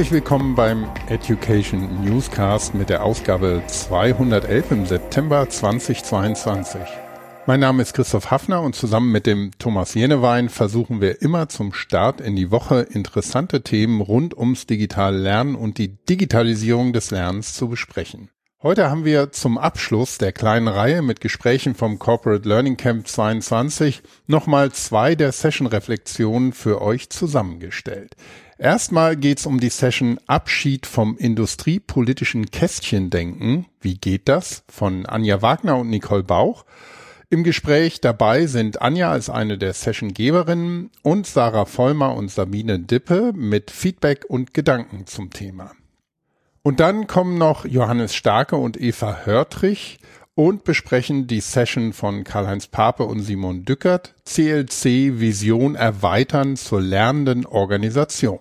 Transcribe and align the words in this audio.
Herzlich 0.00 0.14
willkommen 0.14 0.54
beim 0.54 0.88
Education 1.08 2.02
Newscast 2.02 2.72
mit 2.72 2.88
der 2.88 3.04
Ausgabe 3.04 3.62
211 3.66 4.70
im 4.70 4.86
September 4.86 5.46
2022. 5.46 6.80
Mein 7.44 7.60
Name 7.60 7.82
ist 7.82 7.92
Christoph 7.92 8.30
Hafner 8.30 8.62
und 8.62 8.74
zusammen 8.74 9.12
mit 9.12 9.26
dem 9.26 9.50
Thomas 9.58 9.92
Jenewein 9.92 10.48
versuchen 10.48 11.02
wir 11.02 11.20
immer 11.20 11.50
zum 11.50 11.74
Start 11.74 12.22
in 12.22 12.34
die 12.34 12.50
Woche 12.50 12.80
interessante 12.80 13.62
Themen 13.62 14.00
rund 14.00 14.34
ums 14.34 14.64
digitale 14.64 15.18
Lernen 15.18 15.54
und 15.54 15.76
die 15.76 16.02
Digitalisierung 16.06 16.94
des 16.94 17.10
Lernens 17.10 17.52
zu 17.52 17.68
besprechen. 17.68 18.30
Heute 18.62 18.90
haben 18.90 19.06
wir 19.06 19.32
zum 19.32 19.56
Abschluss 19.56 20.18
der 20.18 20.32
kleinen 20.32 20.68
Reihe 20.68 21.00
mit 21.00 21.22
Gesprächen 21.22 21.74
vom 21.74 21.98
Corporate 21.98 22.46
Learning 22.48 22.76
Camp 22.76 23.06
22 23.06 24.02
nochmal 24.26 24.72
zwei 24.72 25.14
der 25.14 25.32
Session-Reflexionen 25.32 26.52
für 26.52 26.82
euch 26.82 27.08
zusammengestellt. 27.08 28.16
Erstmal 28.60 29.16
geht's 29.16 29.46
um 29.46 29.58
die 29.58 29.70
Session 29.70 30.20
Abschied 30.26 30.84
vom 30.84 31.16
industriepolitischen 31.16 32.50
Kästchendenken. 32.50 33.64
Wie 33.80 33.96
geht 33.96 34.28
das? 34.28 34.64
Von 34.68 35.06
Anja 35.06 35.40
Wagner 35.40 35.78
und 35.78 35.88
Nicole 35.88 36.24
Bauch. 36.24 36.66
Im 37.30 37.42
Gespräch 37.42 38.02
dabei 38.02 38.44
sind 38.44 38.82
Anja 38.82 39.10
als 39.10 39.30
eine 39.30 39.56
der 39.56 39.72
Sessiongeberinnen 39.72 40.90
und 41.02 41.26
Sarah 41.26 41.64
Vollmer 41.64 42.14
und 42.14 42.30
Sabine 42.30 42.78
Dippe 42.78 43.32
mit 43.34 43.70
Feedback 43.70 44.26
und 44.28 44.52
Gedanken 44.52 45.06
zum 45.06 45.30
Thema. 45.30 45.72
Und 46.60 46.80
dann 46.80 47.06
kommen 47.06 47.38
noch 47.38 47.64
Johannes 47.64 48.14
Starke 48.14 48.56
und 48.56 48.78
Eva 48.78 49.20
Hörtrich 49.24 50.00
und 50.34 50.64
besprechen 50.64 51.26
die 51.26 51.40
Session 51.40 51.94
von 51.94 52.24
Karl-Heinz 52.24 52.66
Pape 52.66 53.04
und 53.04 53.22
Simon 53.22 53.64
Dückert, 53.64 54.14
CLC 54.26 55.18
Vision 55.18 55.76
erweitern 55.76 56.56
zur 56.56 56.82
lernenden 56.82 57.46
Organisation. 57.46 58.40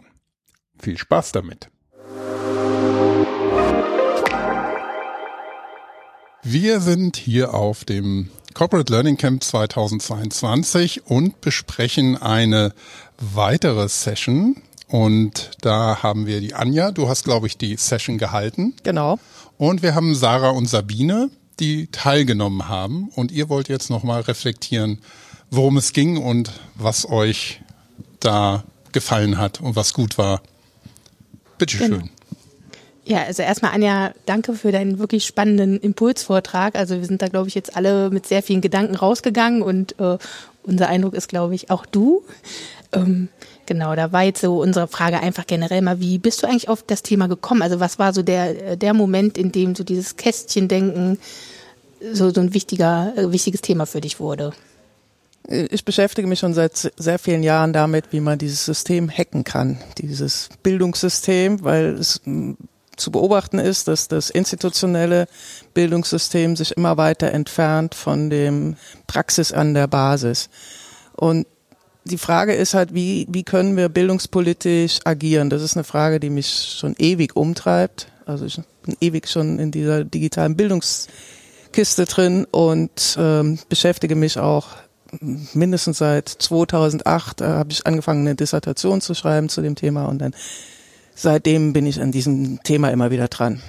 Viel 0.80 0.98
Spaß 0.98 1.32
damit. 1.32 1.70
Wir 6.44 6.80
sind 6.80 7.18
hier 7.18 7.54
auf 7.54 7.86
dem 7.86 8.30
Corporate 8.54 8.92
Learning 8.92 9.18
Camp 9.18 9.44
2022 9.44 11.06
und 11.06 11.42
besprechen 11.42 12.18
eine 12.18 12.74
weitere 13.18 13.88
Session 13.88 14.56
und 14.90 15.52
da 15.62 16.02
haben 16.02 16.26
wir 16.26 16.42
die 16.42 16.56
Anja, 16.56 16.92
du 16.92 17.08
hast, 17.08 17.24
glaube 17.24 17.46
ich, 17.46 17.58
die 17.58 17.76
Session 17.76 18.18
gehalten. 18.18 18.74
Genau. 18.84 19.20
Und 19.58 19.84
wir 19.84 19.94
haben 19.94 20.16
Sarah 20.16 20.50
und 20.50 20.68
Sabine, 20.68 21.30
die 21.60 21.88
teilgenommen 21.88 22.68
haben. 22.68 23.10
Und 23.16 23.32
ihr 23.32 23.50
wollt 23.50 23.70
jetzt 23.70 23.92
nochmal 23.92 24.22
reflektieren, 24.22 25.00
worum 25.52 25.78
es 25.78 25.94
ging 25.94 26.18
und 26.18 26.52
was 26.76 27.08
euch 27.08 27.62
da 28.20 28.64
gefallen 28.92 29.38
hat 29.38 29.62
und 29.62 29.76
was 29.76 29.94
gut 29.94 30.18
war. 30.18 30.42
Bitteschön. 31.60 31.92
Genau. 31.92 32.04
Ja, 33.06 33.24
also 33.24 33.42
erstmal 33.42 33.74
Anja, 33.74 34.14
danke 34.26 34.54
für 34.54 34.72
deinen 34.72 35.00
wirklich 35.00 35.26
spannenden 35.26 35.80
Impulsvortrag. 35.80 36.76
Also 36.76 36.96
wir 36.96 37.06
sind 37.06 37.22
da, 37.22 37.28
glaube 37.28 37.48
ich, 37.48 37.56
jetzt 37.56 37.76
alle 37.76 38.10
mit 38.10 38.28
sehr 38.28 38.44
vielen 38.44 38.62
Gedanken 38.62 38.96
rausgegangen 38.96 39.62
und 39.62 40.00
äh, 40.00 40.18
unser 40.64 40.90
Eindruck 40.90 41.14
ist, 41.16 41.28
glaube 41.28 41.56
ich, 41.56 41.70
auch 41.70 41.86
du. 41.86 42.24
Ähm, 42.92 43.30
Genau, 43.70 43.96
da 43.96 44.12
war 44.12 44.24
jetzt 44.24 44.42
so 44.42 44.60
unsere 44.60 44.88
Frage 44.88 45.20
einfach 45.20 45.46
generell 45.46 45.84
mal, 45.84 46.00
wie 46.00 46.18
bist 46.18 46.42
du 46.42 46.48
eigentlich 46.48 46.70
auf 46.70 46.82
das 46.82 47.04
Thema 47.04 47.28
gekommen? 47.28 47.62
Also 47.62 47.80
was 47.80 48.00
war 48.00 48.14
so 48.14 48.24
der, 48.24 48.76
der 48.76 48.96
Moment, 48.96 49.38
in 49.38 49.52
dem 49.52 49.76
so 49.76 49.84
dieses 49.84 50.18
Kästchendenken 50.18 51.20
so, 52.12 52.32
so 52.32 52.42
ein 52.42 52.56
wichtiger, 52.56 53.14
äh, 53.16 53.32
wichtiges 53.32 53.62
Thema 53.62 53.86
für 53.86 54.02
dich 54.02 54.20
wurde? 54.20 54.54
Ich 55.48 55.86
beschäftige 55.86 56.28
mich 56.28 56.40
schon 56.40 56.54
seit 56.54 56.92
sehr 56.98 57.18
vielen 57.18 57.44
Jahren 57.44 57.74
damit, 57.74 58.12
wie 58.12 58.20
man 58.20 58.38
dieses 58.38 58.66
System 58.66 59.10
hacken 59.10 59.44
kann, 59.44 59.80
dieses 59.98 60.50
Bildungssystem, 60.62 61.64
weil 61.64 61.96
es 61.96 62.22
hm, 62.24 62.58
zu 62.98 63.12
beobachten 63.12 63.58
ist, 63.58 63.88
dass 63.88 64.08
das 64.08 64.30
institutionelle 64.30 65.28
Bildungssystem 65.74 66.56
sich 66.56 66.76
immer 66.76 66.98
weiter 66.98 67.32
entfernt 67.32 67.96
von 67.96 68.30
dem 68.30 68.76
Praxis 69.08 69.52
an 69.52 69.74
der 69.74 69.88
Basis. 69.88 70.50
Und 71.16 71.48
die 72.04 72.18
Frage 72.18 72.54
ist 72.54 72.74
halt, 72.74 72.94
wie, 72.94 73.28
wie 73.30 73.44
können 73.44 73.78
wir 73.78 73.90
bildungspolitisch 73.90 75.00
agieren? 75.06 75.50
Das 75.50 75.62
ist 75.62 75.76
eine 75.76 75.84
Frage, 75.84 76.20
die 76.20 76.30
mich 76.30 76.76
schon 76.80 76.96
ewig 76.98 77.36
umtreibt. 77.36 78.08
Also 78.26 78.46
ich 78.46 78.60
bin 78.84 78.96
ewig 79.00 79.28
schon 79.28 79.60
in 79.60 79.72
dieser 79.72 80.04
digitalen 80.04 80.56
Bildungskiste 80.56 82.06
drin 82.06 82.46
und 82.50 83.18
ähm, 83.20 83.60
beschäftige 83.70 84.16
mich 84.16 84.40
auch 84.40 84.68
mindestens 85.54 85.98
seit 85.98 86.30
2008 86.30 87.42
äh, 87.42 87.46
habe 87.46 87.72
ich 87.72 87.86
angefangen, 87.86 88.22
eine 88.22 88.36
Dissertation 88.36 89.02
zu 89.02 89.14
schreiben 89.14 89.50
zu 89.50 89.62
dem 89.62 89.76
Thema 89.76 90.06
und 90.06 90.20
dann 90.20 90.34
seitdem 91.16 91.74
bin 91.74 91.86
ich 91.86 92.02
an 92.02 92.12
diesem 92.12 92.62
Thema 92.64 92.90
immer 92.90 93.12
wieder 93.12 93.28
dran. 93.28 93.62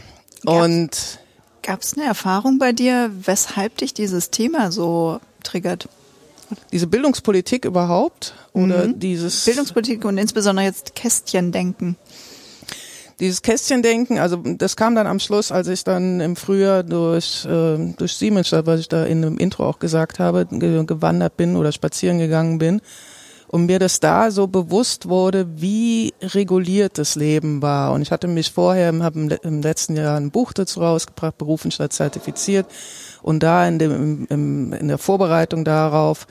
Gab's, 0.44 0.64
und 0.64 1.18
gab 1.62 1.82
es 1.82 1.94
eine 1.94 2.06
Erfahrung 2.06 2.58
bei 2.58 2.72
dir, 2.72 3.10
weshalb 3.24 3.78
dich 3.78 3.94
dieses 3.94 4.30
Thema 4.30 4.72
so 4.72 5.20
triggert? 5.42 5.88
diese 6.72 6.86
Bildungspolitik 6.86 7.64
überhaupt 7.64 8.34
oder 8.52 8.88
mhm. 8.88 8.98
dieses 8.98 9.44
Bildungspolitik 9.44 10.04
und 10.04 10.18
insbesondere 10.18 10.66
jetzt 10.66 10.94
Kästchendenken. 10.94 11.96
Dieses 13.20 13.42
Kästchendenken, 13.42 14.19
also 14.19 14.38
das 14.38 14.76
kam 14.76 14.94
dann 14.94 15.06
am 15.06 15.20
Schluss, 15.20 15.53
als 15.53 15.69
ich 15.69 15.84
dann 15.84 16.20
im 16.20 16.36
Frühjahr 16.36 16.82
durch 16.82 17.44
äh, 17.44 17.92
durch 17.97 18.14
Siemens, 18.14 18.50
was 18.50 18.81
ich 18.81 18.88
da 18.88 19.04
in 19.04 19.20
dem 19.20 19.36
Intro 19.36 19.69
auch 19.69 19.78
gesagt 19.78 20.19
habe, 20.19 20.47
gewandert 20.47 21.36
bin 21.36 21.56
oder 21.56 21.70
spazieren 21.70 22.19
gegangen 22.19 22.58
bin 22.58 22.81
und 23.50 23.66
mir 23.66 23.81
das 23.81 23.98
da 23.98 24.31
so 24.31 24.47
bewusst 24.47 25.08
wurde, 25.08 25.60
wie 25.60 26.14
reguliert 26.22 26.98
das 26.98 27.16
Leben 27.16 27.60
war. 27.62 27.92
Und 27.92 28.03
ich 28.03 28.12
hatte 28.12 28.28
mich 28.28 28.53
vorher, 28.53 28.94
habe 29.03 29.38
im 29.42 29.60
letzten 29.60 29.97
Jahr 29.97 30.16
ein 30.16 30.31
Buch 30.31 30.52
dazu 30.52 30.81
rausgebracht, 30.81 31.37
Berufen 31.37 31.72
statt 31.72 31.92
zertifiziert 31.92 32.66
und 33.22 33.42
da 33.42 33.66
in, 33.66 33.81
dem, 33.81 34.26
im, 34.31 34.72
in 34.72 34.87
der 34.87 34.98
Vorbereitung 34.98 35.64
darauf, 35.64 36.28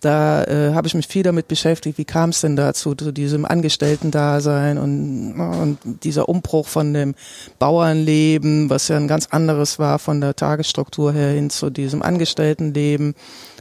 da 0.00 0.44
äh, 0.44 0.72
habe 0.74 0.86
ich 0.86 0.94
mich 0.94 1.06
viel 1.06 1.22
damit 1.22 1.46
beschäftigt, 1.48 1.98
wie 1.98 2.04
kam 2.04 2.30
es 2.30 2.40
denn 2.40 2.56
dazu, 2.56 2.94
zu 2.94 3.12
diesem 3.12 3.44
Angestellten-Dasein 3.44 4.78
und, 4.78 5.34
und 5.38 5.78
dieser 6.04 6.28
Umbruch 6.28 6.66
von 6.66 6.94
dem 6.94 7.14
Bauernleben, 7.58 8.70
was 8.70 8.88
ja 8.88 8.96
ein 8.96 9.08
ganz 9.08 9.26
anderes 9.26 9.78
war 9.78 9.98
von 9.98 10.20
der 10.20 10.34
Tagesstruktur 10.34 11.12
her 11.12 11.30
hin 11.30 11.50
zu 11.50 11.70
diesem 11.70 12.02
Angestelltenleben. 12.02 13.14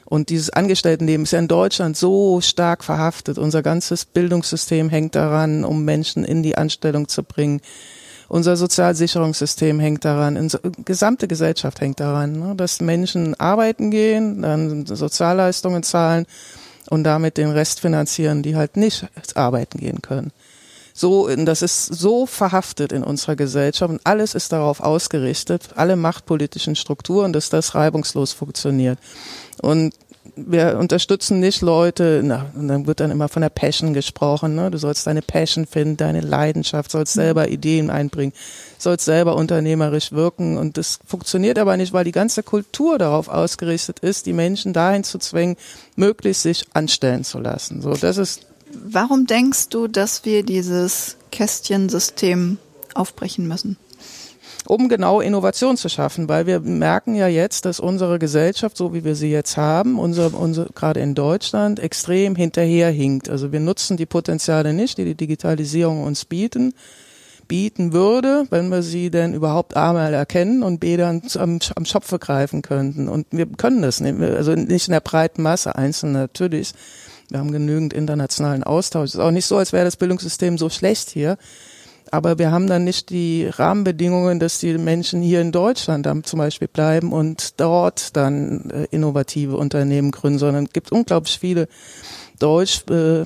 Und 0.05 0.29
dieses 0.29 0.49
Angestelltenleben 0.49 1.25
ist 1.25 1.33
ja 1.33 1.39
in 1.39 1.47
Deutschland 1.47 1.95
so 1.95 2.41
stark 2.41 2.83
verhaftet. 2.83 3.38
Unser 3.38 3.61
ganzes 3.61 4.05
Bildungssystem 4.05 4.89
hängt 4.89 5.16
daran, 5.16 5.63
um 5.63 5.85
Menschen 5.85 6.23
in 6.23 6.41
die 6.41 6.57
Anstellung 6.57 7.07
zu 7.07 7.22
bringen. 7.22 7.61
Unser 8.29 8.56
Sozialsicherungssystem 8.56 9.79
hängt 9.79 10.06
daran, 10.06 10.38
unsere 10.38 10.72
gesamte 10.85 11.28
Gesellschaft 11.28 11.81
hängt 11.81 12.00
daran, 12.00 12.34
ne, 12.34 12.56
dass 12.56 12.79
Menschen 12.79 13.38
arbeiten 13.40 13.90
gehen, 13.90 14.44
dann 14.44 14.85
Sozialleistungen 14.85 15.81
zahlen 15.81 16.28
und 16.91 17.03
damit 17.03 17.38
den 17.38 17.50
Rest 17.50 17.79
finanzieren, 17.79 18.44
die 18.44 18.56
halt 18.56 18.78
nicht 18.78 19.07
arbeiten 19.35 19.79
gehen 19.79 20.03
können. 20.03 20.31
So, 20.94 21.28
das 21.34 21.63
ist 21.63 21.85
so 21.85 22.28
verhaftet 22.28 22.91
in 22.91 23.03
unserer 23.03 23.35
Gesellschaft 23.35 23.90
und 23.90 24.01
alles 24.03 24.35
ist 24.35 24.51
darauf 24.51 24.79
ausgerichtet, 24.79 25.69
alle 25.75 25.96
machtpolitischen 25.96 26.75
Strukturen, 26.75 27.34
dass 27.34 27.50
das 27.50 27.73
reibungslos 27.73 28.34
funktioniert. 28.34 29.00
Und 29.61 29.94
wir 30.47 30.77
unterstützen 30.77 31.39
nicht 31.39 31.61
Leute, 31.61 32.22
na, 32.23 32.51
und 32.55 32.67
dann 32.67 32.88
wird 32.88 33.00
dann 33.00 33.11
immer 33.11 33.29
von 33.29 33.41
der 33.41 33.50
Passion 33.50 33.94
gesprochen, 33.94 34.55
ne? 34.55 34.72
du 34.72 34.77
sollst 34.77 35.07
deine 35.07 35.22
Passion 35.22 35.66
finden, 35.66 35.97
deine 35.97 36.22
Leidenschaft, 36.22 36.91
sollst 36.91 37.16
mhm. 37.16 37.22
selber 37.22 37.50
Ideen 37.50 37.89
einbringen, 37.89 38.33
sollst 38.78 39.05
selber 39.05 39.35
unternehmerisch 39.35 40.11
wirken 40.11 40.58
und 40.58 40.78
das 40.78 40.99
funktioniert 41.05 41.59
aber 41.59 41.78
nicht, 41.78 41.93
weil 41.93 42.03
die 42.03 42.11
ganze 42.11 42.43
Kultur 42.43 42.97
darauf 42.97 43.28
ausgerichtet 43.28 43.99
ist, 43.99 44.25
die 44.25 44.34
Menschen 44.34 44.73
dahin 44.73 45.03
zu 45.03 45.17
zwingen, 45.19 45.58
möglichst 45.96 46.43
sich 46.43 46.66
anstellen 46.73 47.23
zu 47.23 47.40
lassen. 47.40 47.81
So, 47.81 47.93
das 47.93 48.17
ist. 48.17 48.46
Warum 48.72 49.25
denkst 49.25 49.69
du, 49.69 49.87
dass 49.87 50.25
wir 50.25 50.43
dieses 50.43 51.17
Kästchensystem 51.31 52.58
aufbrechen 52.93 53.47
müssen? 53.47 53.78
Um 54.67 54.90
genau 54.90 55.22
Innovation 55.22 55.78
zu 55.78 55.90
schaffen, 55.90 56.29
weil 56.29 56.46
wir 56.46 56.59
merken 56.59 57.16
ja 57.16 57.28
jetzt, 57.28 57.66
dass 57.66 57.79
unsere 57.79 58.20
Gesellschaft, 58.20 58.78
so 58.78 58.94
wie 58.94 59.03
wir 59.03 59.16
sie 59.16 59.32
jetzt 59.32 59.58
haben, 59.58 60.00
unsere, 60.00 60.29
unsere, 60.29 60.67
gerade 60.73 61.00
in 61.00 61.16
Deutschland, 61.16 61.79
extrem 61.79 62.35
hinterherhinkt. 62.35 63.29
Also 63.29 63.52
wir 63.52 63.59
nutzen 63.59 63.97
die 63.97 64.06
Potenziale 64.06 64.73
nicht, 64.73 64.97
die 64.97 65.06
die 65.06 65.16
Digitalisierung 65.16 66.03
uns 66.03 66.26
bieten 66.26 66.73
bieten 67.47 67.94
würde, 67.94 68.46
wenn 68.52 68.70
wir 68.70 68.84
sie 68.84 69.09
denn 69.09 69.34
überhaupt 69.34 69.76
A 69.76 69.91
mal 69.91 70.14
erkennen 70.14 70.62
und 70.62 70.79
B 70.79 70.97
dann 70.97 71.23
am, 71.35 71.59
am 71.76 71.84
Schopfe 71.84 72.20
greifen 72.20 72.62
könnten. 72.62 73.09
Und 73.09 73.26
wir 73.32 73.47
können 73.47 73.82
das 73.82 74.00
nicht, 74.00 74.22
also 74.22 74.53
nicht 74.53 74.88
in 74.88 74.91
der 74.91 75.00
breiten 75.00 75.41
Masse, 75.41 75.76
einzeln 75.76 76.12
natürlich. 76.14 76.73
Wir 77.29 77.40
haben 77.40 77.52
genügend 77.52 77.91
internationalen 77.91 78.64
Austausch. 78.64 79.09
Es 79.09 79.16
ist 79.16 79.20
auch 79.20 79.32
nicht 79.32 79.47
so, 79.47 79.58
als 79.58 79.73
wäre 79.73 79.84
das 79.84 79.97
Bildungssystem 79.97 80.59
so 80.59 80.70
schlecht 80.70 81.09
hier 81.09 81.38
aber 82.11 82.40
wir 82.40 82.52
haben 82.52 82.67
dann 82.67 82.84
nicht 82.84 83.09
die 83.09 83.47
Rahmenbedingungen, 83.47 84.40
dass 84.40 84.59
die 84.59 84.78
Menschen 84.78 85.22
hier 85.22 85.41
in 85.41 85.52
Deutschland 85.52 86.06
dann 86.06 86.23
zum 86.23 86.40
Beispiel 86.40 86.67
bleiben 86.67 87.11
und 87.11 87.59
dort 87.59 88.16
dann 88.16 88.70
äh, 88.70 88.88
innovative 88.91 89.58
Unternehmen 89.58 90.11
gründen, 90.11 90.40
sondern 90.40 90.66
es 90.66 90.73
gibt 90.73 90.91
unglaublich 90.91 91.40
viele 91.40 91.67
Deutsch 92.40 92.84
äh, 92.90 93.26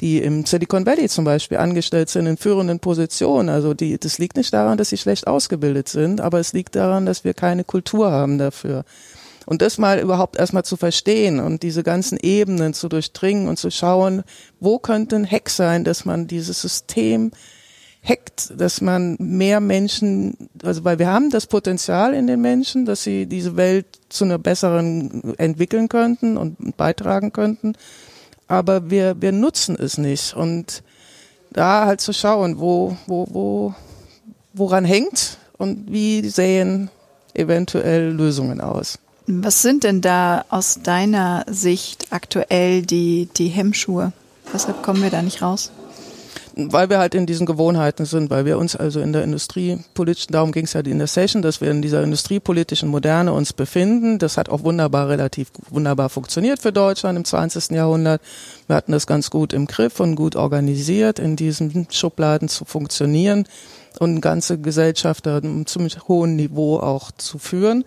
die 0.00 0.22
im 0.22 0.46
Silicon 0.46 0.86
Valley 0.86 1.08
zum 1.08 1.24
Beispiel 1.24 1.58
angestellt 1.58 2.08
sind 2.08 2.26
in 2.26 2.36
führenden 2.36 2.80
Positionen. 2.80 3.48
Also 3.48 3.74
die, 3.74 3.98
das 3.98 4.18
liegt 4.18 4.36
nicht 4.36 4.52
daran, 4.52 4.78
dass 4.78 4.88
sie 4.88 4.96
schlecht 4.96 5.26
ausgebildet 5.26 5.88
sind, 5.88 6.20
aber 6.20 6.40
es 6.40 6.52
liegt 6.52 6.74
daran, 6.74 7.06
dass 7.06 7.24
wir 7.24 7.34
keine 7.34 7.64
Kultur 7.64 8.10
haben 8.10 8.38
dafür. 8.38 8.84
Und 9.46 9.62
das 9.62 9.78
mal 9.78 9.98
überhaupt 9.98 10.36
erstmal 10.36 10.64
zu 10.64 10.76
verstehen 10.76 11.40
und 11.40 11.62
diese 11.62 11.82
ganzen 11.82 12.18
Ebenen 12.18 12.72
zu 12.72 12.88
durchdringen 12.88 13.48
und 13.48 13.58
zu 13.58 13.70
schauen, 13.70 14.22
wo 14.58 14.78
könnte 14.78 15.16
ein 15.16 15.30
Hack 15.30 15.50
sein, 15.50 15.84
dass 15.84 16.04
man 16.04 16.26
dieses 16.26 16.62
System 16.62 17.32
dass 18.48 18.80
man 18.80 19.16
mehr 19.18 19.60
Menschen, 19.60 20.36
also 20.62 20.84
weil 20.84 20.98
wir 20.98 21.08
haben 21.08 21.30
das 21.30 21.46
Potenzial 21.46 22.14
in 22.14 22.26
den 22.26 22.40
Menschen, 22.40 22.84
dass 22.84 23.02
sie 23.02 23.26
diese 23.26 23.56
Welt 23.56 23.86
zu 24.08 24.24
einer 24.24 24.38
besseren 24.38 25.34
entwickeln 25.38 25.88
könnten 25.88 26.36
und 26.36 26.76
beitragen 26.76 27.32
könnten, 27.32 27.74
aber 28.48 28.90
wir, 28.90 29.20
wir 29.20 29.32
nutzen 29.32 29.76
es 29.78 29.98
nicht. 29.98 30.34
Und 30.34 30.82
da 31.50 31.86
halt 31.86 32.00
zu 32.00 32.12
schauen, 32.12 32.58
wo, 32.58 32.96
wo, 33.06 33.26
wo, 33.30 33.74
woran 34.52 34.84
hängt 34.84 35.38
und 35.58 35.90
wie 35.92 36.28
sehen 36.28 36.90
eventuell 37.34 38.10
Lösungen 38.10 38.60
aus. 38.60 38.98
Was 39.26 39.62
sind 39.62 39.84
denn 39.84 40.00
da 40.00 40.44
aus 40.48 40.80
deiner 40.82 41.44
Sicht 41.48 42.08
aktuell 42.10 42.82
die, 42.82 43.28
die 43.36 43.48
Hemmschuhe? 43.48 44.12
Weshalb 44.52 44.82
kommen 44.82 45.02
wir 45.02 45.10
da 45.10 45.22
nicht 45.22 45.42
raus? 45.42 45.70
Weil 46.70 46.90
wir 46.90 46.98
halt 46.98 47.14
in 47.14 47.26
diesen 47.26 47.46
Gewohnheiten 47.46 48.04
sind, 48.04 48.30
weil 48.30 48.44
wir 48.44 48.58
uns 48.58 48.76
also 48.76 49.00
in 49.00 49.12
der 49.12 49.24
industriepolitischen, 49.24 50.32
darum 50.32 50.52
ging 50.52 50.64
es 50.64 50.72
ja 50.72 50.80
in 50.80 50.98
der 50.98 51.06
Session, 51.06 51.42
dass 51.42 51.60
wir 51.60 51.70
in 51.70 51.82
dieser 51.82 52.02
industriepolitischen 52.02 52.88
Moderne 52.88 53.32
uns 53.32 53.52
befinden. 53.52 54.18
Das 54.18 54.36
hat 54.36 54.48
auch 54.48 54.62
wunderbar, 54.64 55.08
relativ 55.08 55.50
wunderbar 55.70 56.08
funktioniert 56.08 56.60
für 56.60 56.72
Deutschland 56.72 57.16
im 57.16 57.24
20. 57.24 57.70
Jahrhundert. 57.70 58.20
Wir 58.66 58.76
hatten 58.76 58.92
das 58.92 59.06
ganz 59.06 59.30
gut 59.30 59.52
im 59.52 59.66
Griff 59.66 60.00
und 60.00 60.14
gut 60.14 60.36
organisiert, 60.36 61.18
in 61.18 61.36
diesen 61.36 61.88
Schubladen 61.90 62.48
zu 62.48 62.64
funktionieren 62.64 63.46
und 63.98 64.20
ganze 64.20 64.58
Gesellschaft 64.58 65.26
auf 65.26 65.42
einem 65.42 65.66
ziemlich 65.66 66.08
hohen 66.08 66.36
Niveau 66.36 66.78
auch 66.78 67.10
zu 67.12 67.38
führen. 67.38 67.84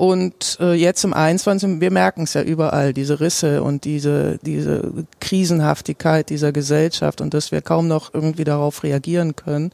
Und 0.00 0.56
äh, 0.60 0.72
jetzt 0.72 1.04
im 1.04 1.12
21. 1.12 1.78
wir 1.78 1.90
merken 1.90 2.22
es 2.22 2.32
ja 2.32 2.40
überall, 2.40 2.94
diese 2.94 3.20
Risse 3.20 3.62
und 3.62 3.84
diese, 3.84 4.38
diese 4.38 5.04
Krisenhaftigkeit 5.20 6.30
dieser 6.30 6.52
Gesellschaft 6.52 7.20
und 7.20 7.34
dass 7.34 7.52
wir 7.52 7.60
kaum 7.60 7.86
noch 7.86 8.14
irgendwie 8.14 8.44
darauf 8.44 8.82
reagieren 8.82 9.36
können, 9.36 9.72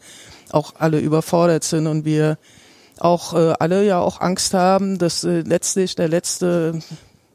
auch 0.51 0.75
alle 0.81 0.99
überfordert 0.99 1.63
sind 1.63 1.87
und 1.87 2.05
wir 2.05 2.39
auch 2.99 3.35
äh, 3.35 3.55
alle 3.61 3.87
ja 3.87 4.01
auch 4.01 4.21
Angst 4.21 4.53
haben, 4.53 4.99
dass 4.99 5.23
äh, 5.23 5.43
letztlich 5.43 5.95
der 5.95 6.09
letzte, 6.09 6.81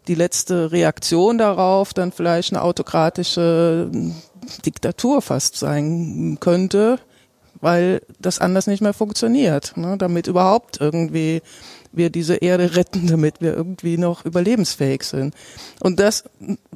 die 0.09 0.15
letzte 0.15 0.73
Reaktion 0.73 1.37
darauf 1.37 1.93
dann 1.93 2.11
vielleicht 2.11 2.51
eine 2.51 2.61
autokratische 2.61 3.89
Diktatur 4.65 5.21
fast 5.21 5.55
sein 5.55 6.39
könnte, 6.41 6.99
weil 7.61 8.01
das 8.19 8.39
anders 8.39 8.67
nicht 8.67 8.81
mehr 8.81 8.93
funktioniert, 8.93 9.77
ne? 9.77 9.95
damit 9.97 10.27
überhaupt 10.27 10.81
irgendwie 10.81 11.41
wir 11.91 12.09
diese 12.09 12.35
Erde 12.35 12.75
retten, 12.75 13.07
damit 13.07 13.41
wir 13.41 13.55
irgendwie 13.55 13.97
noch 13.97 14.25
überlebensfähig 14.25 15.03
sind. 15.03 15.35
Und 15.79 15.99
das, 15.99 16.23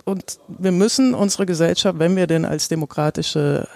und 0.03 0.39
wir 0.47 0.71
müssen 0.71 1.13
unsere 1.13 1.45
Gesellschaft, 1.45 1.99
wenn 1.99 2.15
wir 2.15 2.27
denn 2.27 2.45
als 2.45 2.67
demokratische 2.67 3.67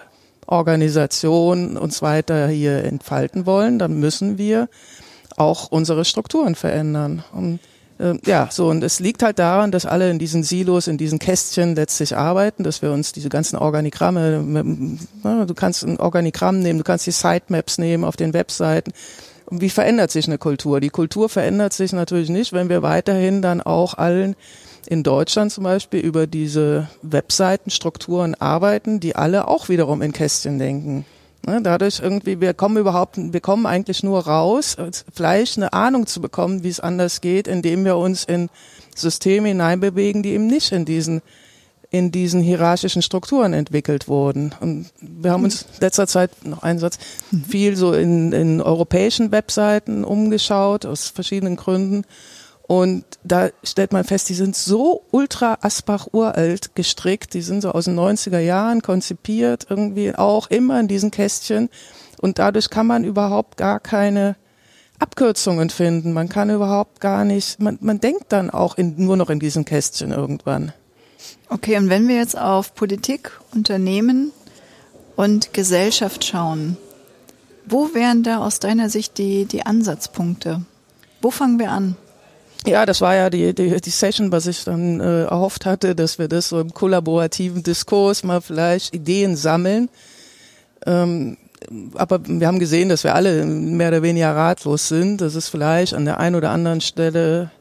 Organisation 0.48 1.78
uns 1.78 2.02
weiter 2.02 2.48
hier 2.48 2.84
entfalten 2.84 3.46
wollen, 3.46 3.78
dann 3.80 4.00
müssen 4.00 4.38
wir 4.38 4.68
auch 5.38 5.72
unsere 5.72 6.06
Strukturen 6.06 6.56
verändern. 6.56 7.24
Und 7.32 7.60
äh, 8.00 8.18
ja, 8.26 8.48
so 8.52 8.70
und 8.70 8.84
es 8.84 9.00
liegt 9.00 9.24
halt 9.24 9.40
daran, 9.40 9.72
dass 9.72 9.86
alle 9.86 10.10
in 10.10 10.20
diesen 10.20 10.44
Silos, 10.44 10.88
in 10.88 10.98
diesen 10.98 11.20
Kästchen 11.20 11.76
letztlich 11.76 12.16
arbeiten, 12.16 12.64
dass 12.64 12.82
wir 12.82 12.92
uns 12.92 13.12
diese 13.12 13.30
ganzen 13.30 13.58
Organigramme, 13.58 14.42
ne, 14.42 15.46
du 15.46 15.54
kannst 15.54 15.84
ein 15.84 16.00
Organigramm 16.00 16.60
nehmen, 16.60 16.80
du 16.80 16.84
kannst 16.84 17.06
die 17.06 17.12
Sitemaps 17.12 17.78
nehmen 17.78 18.04
auf 18.04 18.16
den 18.16 18.34
Webseiten, 18.34 18.92
und 19.50 19.62
wie 19.62 19.70
verändert 19.70 20.12
sich 20.12 20.28
eine 20.28 20.38
Kultur? 20.38 20.80
Die 20.80 20.90
Kultur 20.90 21.30
verändert 21.30 21.74
sich 21.74 21.92
natürlich 21.92 22.30
nicht, 22.30 22.54
wenn 22.54 22.70
wir 22.70 22.82
weiterhin 22.82 23.42
dann 23.42 23.62
auch 23.62 23.96
allen 23.96 24.36
in 24.88 25.04
Deutschland 25.04 25.52
zum 25.52 25.64
Beispiel 25.64 26.00
über 26.00 26.28
diese 26.28 26.88
Webseitenstrukturen 27.02 28.36
arbeiten, 28.36 29.00
die 29.00 29.16
alle 29.16 29.48
auch 29.48 29.70
wiederum 29.70 30.02
in 30.02 30.14
Kästchen 30.14 30.60
denken. 30.60 31.06
Ne, 31.46 31.62
dadurch 31.62 32.00
irgendwie, 32.00 32.42
wir 32.42 32.54
kommen 32.54 32.78
überhaupt, 32.78 33.16
wir 33.18 33.40
kommen 33.40 33.66
eigentlich 33.66 34.04
nur 34.04 34.28
raus, 34.28 34.76
vielleicht 35.14 35.58
eine 35.58 35.74
Ahnung 35.74 36.06
zu 36.06 36.22
bekommen, 36.22 36.64
wie 36.64 36.70
es 36.70 36.80
anders 36.80 37.22
geht, 37.22 37.48
indem 37.48 37.86
wir 37.86 37.96
uns 37.96 38.26
in 38.26 38.50
Systeme 38.96 39.48
hineinbewegen, 39.48 40.22
die 40.22 40.32
eben 40.32 40.48
nicht 40.48 40.72
in 40.72 40.86
diesen 40.86 41.22
in 41.92 42.12
diesen 42.12 42.42
hierarchischen 42.42 43.02
Strukturen 43.02 43.54
entwickelt 43.54 44.08
wurden. 44.08 44.54
Und 44.60 44.92
wir 45.02 45.32
haben 45.32 45.44
uns 45.44 45.66
letzter 45.80 46.06
Zeit, 46.06 46.46
noch 46.46 46.62
einen 46.62 46.80
Satz, 46.80 47.00
viel 47.48 47.76
so 47.76 47.94
in, 47.94 48.32
in 48.32 48.62
europäischen 48.62 49.32
Webseiten 49.32 50.04
umgeschaut, 50.04 50.86
aus 50.86 51.08
verschiedenen 51.08 51.56
Gründen. 51.56 52.04
Und 52.70 53.04
da 53.24 53.50
stellt 53.64 53.92
man 53.92 54.04
fest, 54.04 54.30
die 54.30 54.36
sind 54.36 54.56
so 54.56 55.02
ultra 55.10 55.58
Asbach 55.62 56.10
uralt 56.12 56.76
gestrickt, 56.76 57.34
die 57.34 57.42
sind 57.42 57.62
so 57.62 57.72
aus 57.72 57.86
den 57.86 58.00
90er 58.00 58.38
Jahren 58.38 58.84
konzipiert, 58.84 59.66
irgendwie 59.70 60.14
auch 60.14 60.52
immer 60.52 60.80
in 60.80 60.88
diesen 60.88 61.10
Kästchen. 61.10 61.70
Und 62.22 62.38
dadurch 62.38 62.70
kann 62.70 62.86
man 62.86 63.04
überhaupt 63.04 63.58
gar 63.58 63.80
keine 63.80 64.36
Abkürzungen 65.00 65.72
finden. 65.72 66.14
Man 66.14 66.30
kann 66.30 66.52
überhaupt 66.52 67.02
gar 67.02 67.26
nicht, 67.26 67.60
man, 67.60 67.80
man 67.82 68.00
denkt 68.00 68.26
dann 68.30 68.52
auch 68.52 68.78
in, 68.78 69.04
nur 69.04 69.18
noch 69.18 69.32
in 69.32 69.40
diesen 69.40 69.66
Kästchen 69.66 70.12
irgendwann. 70.12 70.72
Okay, 71.50 71.78
und 71.78 71.90
wenn 71.90 72.08
wir 72.08 72.16
jetzt 72.16 72.38
auf 72.38 72.76
Politik, 72.76 73.32
Unternehmen 73.54 74.32
und 75.16 75.54
Gesellschaft 75.54 76.24
schauen, 76.24 76.78
wo 77.66 77.94
wären 77.94 78.24
da 78.24 78.40
aus 78.40 78.60
deiner 78.60 78.90
Sicht 78.90 79.18
die, 79.18 79.46
die 79.46 79.66
Ansatzpunkte? 79.66 80.62
Wo 81.22 81.32
fangen 81.32 81.60
wir 81.60 81.72
an? 81.72 81.96
Ja, 82.66 82.86
das 82.86 83.02
war 83.02 83.16
ja 83.16 83.30
die, 83.30 83.54
die, 83.54 83.80
die 83.80 83.90
Session, 83.90 84.32
was 84.32 84.48
ich 84.48 84.64
dann 84.64 85.00
äh, 85.00 85.24
erhofft 85.24 85.66
hatte, 85.66 85.96
dass 85.96 86.20
wir 86.20 86.28
das 86.28 86.50
so 86.50 86.60
im 86.60 86.74
kollaborativen 86.74 87.64
Diskurs 87.64 88.24
mal 88.24 88.42
vielleicht 88.42 88.94
Ideen 88.94 89.36
sammeln. 89.36 89.90
Ähm, 90.86 91.38
aber 91.96 92.20
wir 92.26 92.48
haben 92.48 92.60
gesehen, 92.60 92.90
dass 92.90 93.04
wir 93.04 93.16
alle 93.16 93.46
mehr 93.46 93.90
oder 93.90 94.02
weniger 94.02 94.36
ratlos 94.36 94.88
sind, 94.88 95.22
dass 95.22 95.36
es 95.36 95.48
vielleicht 95.48 95.94
an 95.94 96.06
der 96.06 96.20
einen 96.20 96.36
oder 96.36 96.52
anderen 96.52 96.82
Stelle 96.82 97.52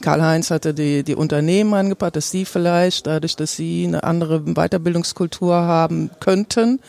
Karl-Heinz 0.00 0.50
hatte 0.50 0.74
die, 0.74 1.02
die 1.02 1.14
Unternehmen 1.14 1.74
angepasst, 1.74 2.16
dass 2.16 2.30
sie 2.30 2.44
vielleicht, 2.44 3.06
dadurch, 3.06 3.36
dass 3.36 3.56
sie 3.56 3.84
eine 3.86 4.04
andere 4.04 4.40
Weiterbildungskultur 4.40 5.54
haben 5.54 6.10
könnten, 6.20 6.80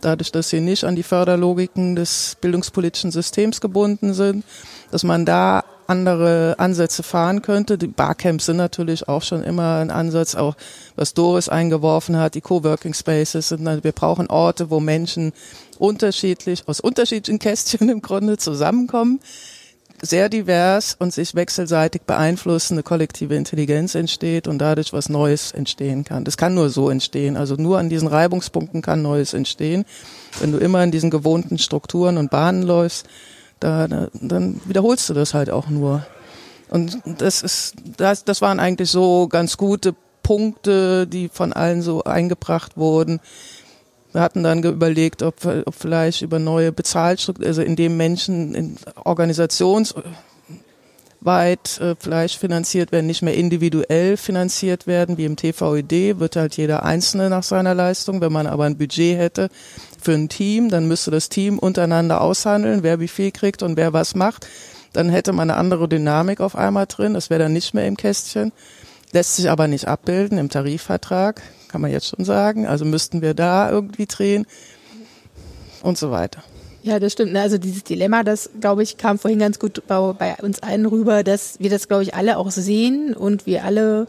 dadurch, 0.00 0.32
dass 0.32 0.48
sie 0.48 0.60
nicht 0.60 0.84
an 0.84 0.96
die 0.96 1.02
Förderlogiken 1.02 1.96
des 1.96 2.36
bildungspolitischen 2.40 3.10
Systems 3.10 3.60
gebunden 3.60 4.14
sind, 4.14 4.44
dass 4.90 5.04
man 5.04 5.24
da 5.24 5.64
andere 5.86 6.56
Ansätze 6.58 7.02
fahren 7.02 7.42
könnte. 7.42 7.78
Die 7.78 7.86
Barcamps 7.86 8.46
sind 8.46 8.56
natürlich 8.56 9.08
auch 9.08 9.22
schon 9.22 9.44
immer 9.44 9.76
ein 9.78 9.90
Ansatz, 9.90 10.34
auch 10.34 10.56
was 10.96 11.14
Doris 11.14 11.48
eingeworfen 11.48 12.16
hat, 12.16 12.34
die 12.34 12.40
Coworking 12.40 12.94
Spaces 12.94 13.48
sind, 13.48 13.64
wir 13.64 13.92
brauchen 13.92 14.28
Orte, 14.28 14.70
wo 14.70 14.80
Menschen 14.80 15.32
unterschiedlich, 15.78 16.64
aus 16.66 16.80
unterschiedlichen 16.80 17.38
Kästchen 17.40 17.88
im 17.88 18.02
Grunde 18.02 18.36
zusammenkommen 18.36 19.20
sehr 20.02 20.28
divers 20.28 20.96
und 20.98 21.12
sich 21.12 21.34
wechselseitig 21.34 22.02
beeinflussende 22.02 22.82
kollektive 22.82 23.34
Intelligenz 23.34 23.94
entsteht 23.94 24.48
und 24.48 24.58
dadurch 24.58 24.92
was 24.92 25.08
Neues 25.08 25.52
entstehen 25.52 26.04
kann. 26.04 26.24
Das 26.24 26.36
kann 26.36 26.54
nur 26.54 26.70
so 26.70 26.90
entstehen. 26.90 27.36
Also 27.36 27.56
nur 27.56 27.78
an 27.78 27.88
diesen 27.88 28.08
Reibungspunkten 28.08 28.82
kann 28.82 29.02
Neues 29.02 29.34
entstehen. 29.34 29.84
Wenn 30.40 30.52
du 30.52 30.58
immer 30.58 30.82
in 30.84 30.90
diesen 30.90 31.10
gewohnten 31.10 31.58
Strukturen 31.58 32.18
und 32.18 32.30
Bahnen 32.30 32.62
läufst, 32.62 33.06
da, 33.60 33.88
da, 33.88 34.08
dann 34.14 34.60
wiederholst 34.66 35.08
du 35.08 35.14
das 35.14 35.34
halt 35.34 35.50
auch 35.50 35.68
nur. 35.68 36.06
Und 36.68 36.98
das 37.04 37.42
ist, 37.42 37.74
das, 37.96 38.24
das 38.24 38.42
waren 38.42 38.60
eigentlich 38.60 38.90
so 38.90 39.28
ganz 39.28 39.56
gute 39.56 39.94
Punkte, 40.22 41.06
die 41.06 41.28
von 41.28 41.52
allen 41.52 41.82
so 41.82 42.02
eingebracht 42.02 42.76
wurden. 42.76 43.20
Wir 44.16 44.22
hatten 44.22 44.42
dann 44.42 44.62
überlegt, 44.62 45.22
ob, 45.22 45.44
ob 45.44 45.74
vielleicht 45.74 46.22
über 46.22 46.38
neue 46.38 46.72
Bezahlstrukturen, 46.72 47.48
also 47.48 47.60
indem 47.60 47.98
Menschen 47.98 48.54
in 48.54 48.76
organisationsweit 49.04 50.06
äh, 51.22 51.94
vielleicht 51.98 52.38
finanziert 52.38 52.92
werden, 52.92 53.08
nicht 53.08 53.20
mehr 53.20 53.34
individuell 53.34 54.16
finanziert 54.16 54.86
werden, 54.86 55.18
wie 55.18 55.26
im 55.26 55.36
TVED, 55.36 56.18
wird 56.18 56.36
halt 56.36 56.56
jeder 56.56 56.82
Einzelne 56.82 57.28
nach 57.28 57.42
seiner 57.42 57.74
Leistung. 57.74 58.22
Wenn 58.22 58.32
man 58.32 58.46
aber 58.46 58.64
ein 58.64 58.78
Budget 58.78 59.18
hätte 59.18 59.50
für 60.00 60.14
ein 60.14 60.30
Team, 60.30 60.70
dann 60.70 60.88
müsste 60.88 61.10
das 61.10 61.28
Team 61.28 61.58
untereinander 61.58 62.22
aushandeln, 62.22 62.82
wer 62.82 63.00
wie 63.00 63.08
viel 63.08 63.32
kriegt 63.32 63.62
und 63.62 63.76
wer 63.76 63.92
was 63.92 64.14
macht. 64.14 64.46
Dann 64.94 65.10
hätte 65.10 65.34
man 65.34 65.50
eine 65.50 65.58
andere 65.58 65.90
Dynamik 65.90 66.40
auf 66.40 66.56
einmal 66.56 66.86
drin, 66.86 67.12
das 67.12 67.28
wäre 67.28 67.40
dann 67.40 67.52
nicht 67.52 67.74
mehr 67.74 67.86
im 67.86 67.98
Kästchen. 67.98 68.52
Lässt 69.12 69.36
sich 69.36 69.50
aber 69.50 69.68
nicht 69.68 69.88
abbilden 69.88 70.38
im 70.38 70.48
Tarifvertrag 70.48 71.42
kann 71.68 71.80
man 71.80 71.90
jetzt 71.90 72.08
schon 72.08 72.24
sagen. 72.24 72.66
Also 72.66 72.84
müssten 72.84 73.22
wir 73.22 73.34
da 73.34 73.70
irgendwie 73.70 74.06
drehen 74.06 74.46
und 75.82 75.98
so 75.98 76.10
weiter. 76.10 76.42
Ja, 76.82 77.00
das 77.00 77.14
stimmt. 77.14 77.34
Also 77.36 77.58
dieses 77.58 77.82
Dilemma, 77.82 78.22
das, 78.22 78.50
glaube 78.60 78.82
ich, 78.84 78.96
kam 78.96 79.18
vorhin 79.18 79.40
ganz 79.40 79.58
gut 79.58 79.82
bei 79.88 80.36
uns 80.40 80.62
allen 80.62 80.86
rüber, 80.86 81.24
dass 81.24 81.58
wir 81.58 81.68
das, 81.68 81.88
glaube 81.88 82.04
ich, 82.04 82.14
alle 82.14 82.38
auch 82.38 82.50
sehen 82.52 83.14
und 83.14 83.44
wir 83.44 83.64
alle 83.64 84.06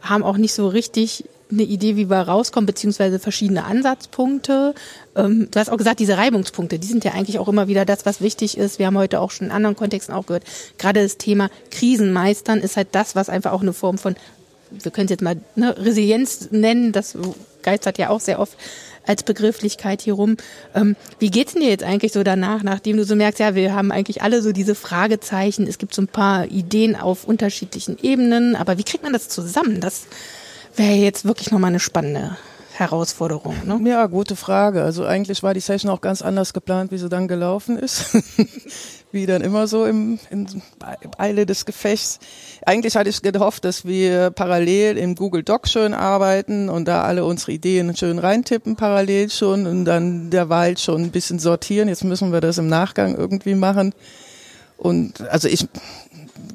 haben 0.00 0.24
auch 0.24 0.36
nicht 0.36 0.52
so 0.52 0.66
richtig 0.66 1.24
eine 1.50 1.62
Idee, 1.62 1.96
wie 1.96 2.10
wir 2.10 2.22
rauskommen, 2.22 2.66
beziehungsweise 2.66 3.18
verschiedene 3.18 3.64
Ansatzpunkte. 3.64 4.74
Ähm, 5.14 5.48
du 5.50 5.60
hast 5.60 5.70
auch 5.70 5.76
gesagt, 5.76 6.00
diese 6.00 6.16
Reibungspunkte, 6.16 6.78
die 6.78 6.86
sind 6.86 7.04
ja 7.04 7.12
eigentlich 7.12 7.38
auch 7.38 7.48
immer 7.48 7.68
wieder 7.68 7.84
das, 7.84 8.04
was 8.04 8.20
wichtig 8.20 8.58
ist. 8.58 8.78
Wir 8.78 8.86
haben 8.86 8.98
heute 8.98 9.20
auch 9.20 9.30
schon 9.30 9.46
in 9.46 9.52
anderen 9.52 9.76
Kontexten 9.76 10.14
auch 10.14 10.26
gehört, 10.26 10.44
gerade 10.78 11.02
das 11.02 11.18
Thema 11.18 11.48
Krisenmeistern 11.70 12.60
ist 12.60 12.76
halt 12.76 12.88
das, 12.92 13.14
was 13.14 13.28
einfach 13.28 13.52
auch 13.52 13.62
eine 13.62 13.72
Form 13.72 13.98
von, 13.98 14.16
wir 14.82 14.92
können 14.92 15.06
es 15.06 15.10
jetzt 15.10 15.22
mal 15.22 15.36
ne, 15.54 15.76
Resilienz 15.76 16.48
nennen, 16.50 16.92
das 16.92 17.16
geistert 17.62 17.98
ja 17.98 18.10
auch 18.10 18.20
sehr 18.20 18.38
oft 18.38 18.56
als 19.06 19.22
Begrifflichkeit 19.22 20.02
hier 20.02 20.14
rum. 20.14 20.36
Ähm, 20.74 20.96
wie 21.18 21.30
geht's 21.30 21.52
denn 21.52 21.62
dir 21.62 21.68
jetzt 21.68 21.84
eigentlich 21.84 22.12
so 22.12 22.22
danach, 22.22 22.62
nachdem 22.62 22.96
du 22.96 23.04
so 23.04 23.14
merkst, 23.14 23.40
ja, 23.40 23.54
wir 23.54 23.74
haben 23.74 23.92
eigentlich 23.92 24.22
alle 24.22 24.42
so 24.42 24.52
diese 24.52 24.74
Fragezeichen, 24.74 25.66
es 25.66 25.78
gibt 25.78 25.94
so 25.94 26.02
ein 26.02 26.08
paar 26.08 26.46
Ideen 26.46 26.96
auf 26.96 27.24
unterschiedlichen 27.24 27.98
Ebenen, 28.02 28.56
aber 28.56 28.78
wie 28.78 28.84
kriegt 28.84 29.04
man 29.04 29.12
das 29.12 29.28
zusammen? 29.28 29.80
Das 29.80 30.06
wäre 30.74 30.94
jetzt 30.94 31.24
wirklich 31.24 31.50
nochmal 31.50 31.70
eine 31.70 31.80
spannende 31.80 32.36
Herausforderung. 32.78 33.54
Ne? 33.64 33.90
Ja, 33.90 34.06
gute 34.06 34.36
Frage. 34.36 34.82
Also 34.82 35.04
eigentlich 35.04 35.42
war 35.42 35.54
die 35.54 35.60
Session 35.60 35.90
auch 35.90 36.00
ganz 36.00 36.22
anders 36.22 36.52
geplant, 36.52 36.92
wie 36.92 36.98
sie 36.98 37.08
dann 37.08 37.26
gelaufen 37.28 37.78
ist. 37.78 38.14
wie 39.12 39.24
dann 39.24 39.40
immer 39.40 39.66
so 39.66 39.86
im, 39.86 40.18
im 40.30 40.46
Eile 41.16 41.46
des 41.46 41.64
Gefechts. 41.64 42.18
Eigentlich 42.66 42.96
hatte 42.96 43.08
ich 43.08 43.22
gehofft, 43.22 43.64
dass 43.64 43.86
wir 43.86 44.30
parallel 44.30 44.98
im 44.98 45.14
Google 45.14 45.42
Doc 45.42 45.68
schön 45.68 45.94
arbeiten 45.94 46.68
und 46.68 46.86
da 46.86 47.02
alle 47.02 47.24
unsere 47.24 47.52
Ideen 47.52 47.96
schön 47.96 48.18
reintippen 48.18 48.76
parallel 48.76 49.30
schon 49.30 49.66
und 49.66 49.84
dann 49.86 50.30
derweil 50.30 50.76
schon 50.76 51.02
ein 51.02 51.10
bisschen 51.10 51.38
sortieren. 51.38 51.88
Jetzt 51.88 52.04
müssen 52.04 52.32
wir 52.32 52.40
das 52.40 52.58
im 52.58 52.68
Nachgang 52.68 53.16
irgendwie 53.16 53.54
machen. 53.54 53.94
Und 54.76 55.22
also 55.30 55.48
ich 55.48 55.66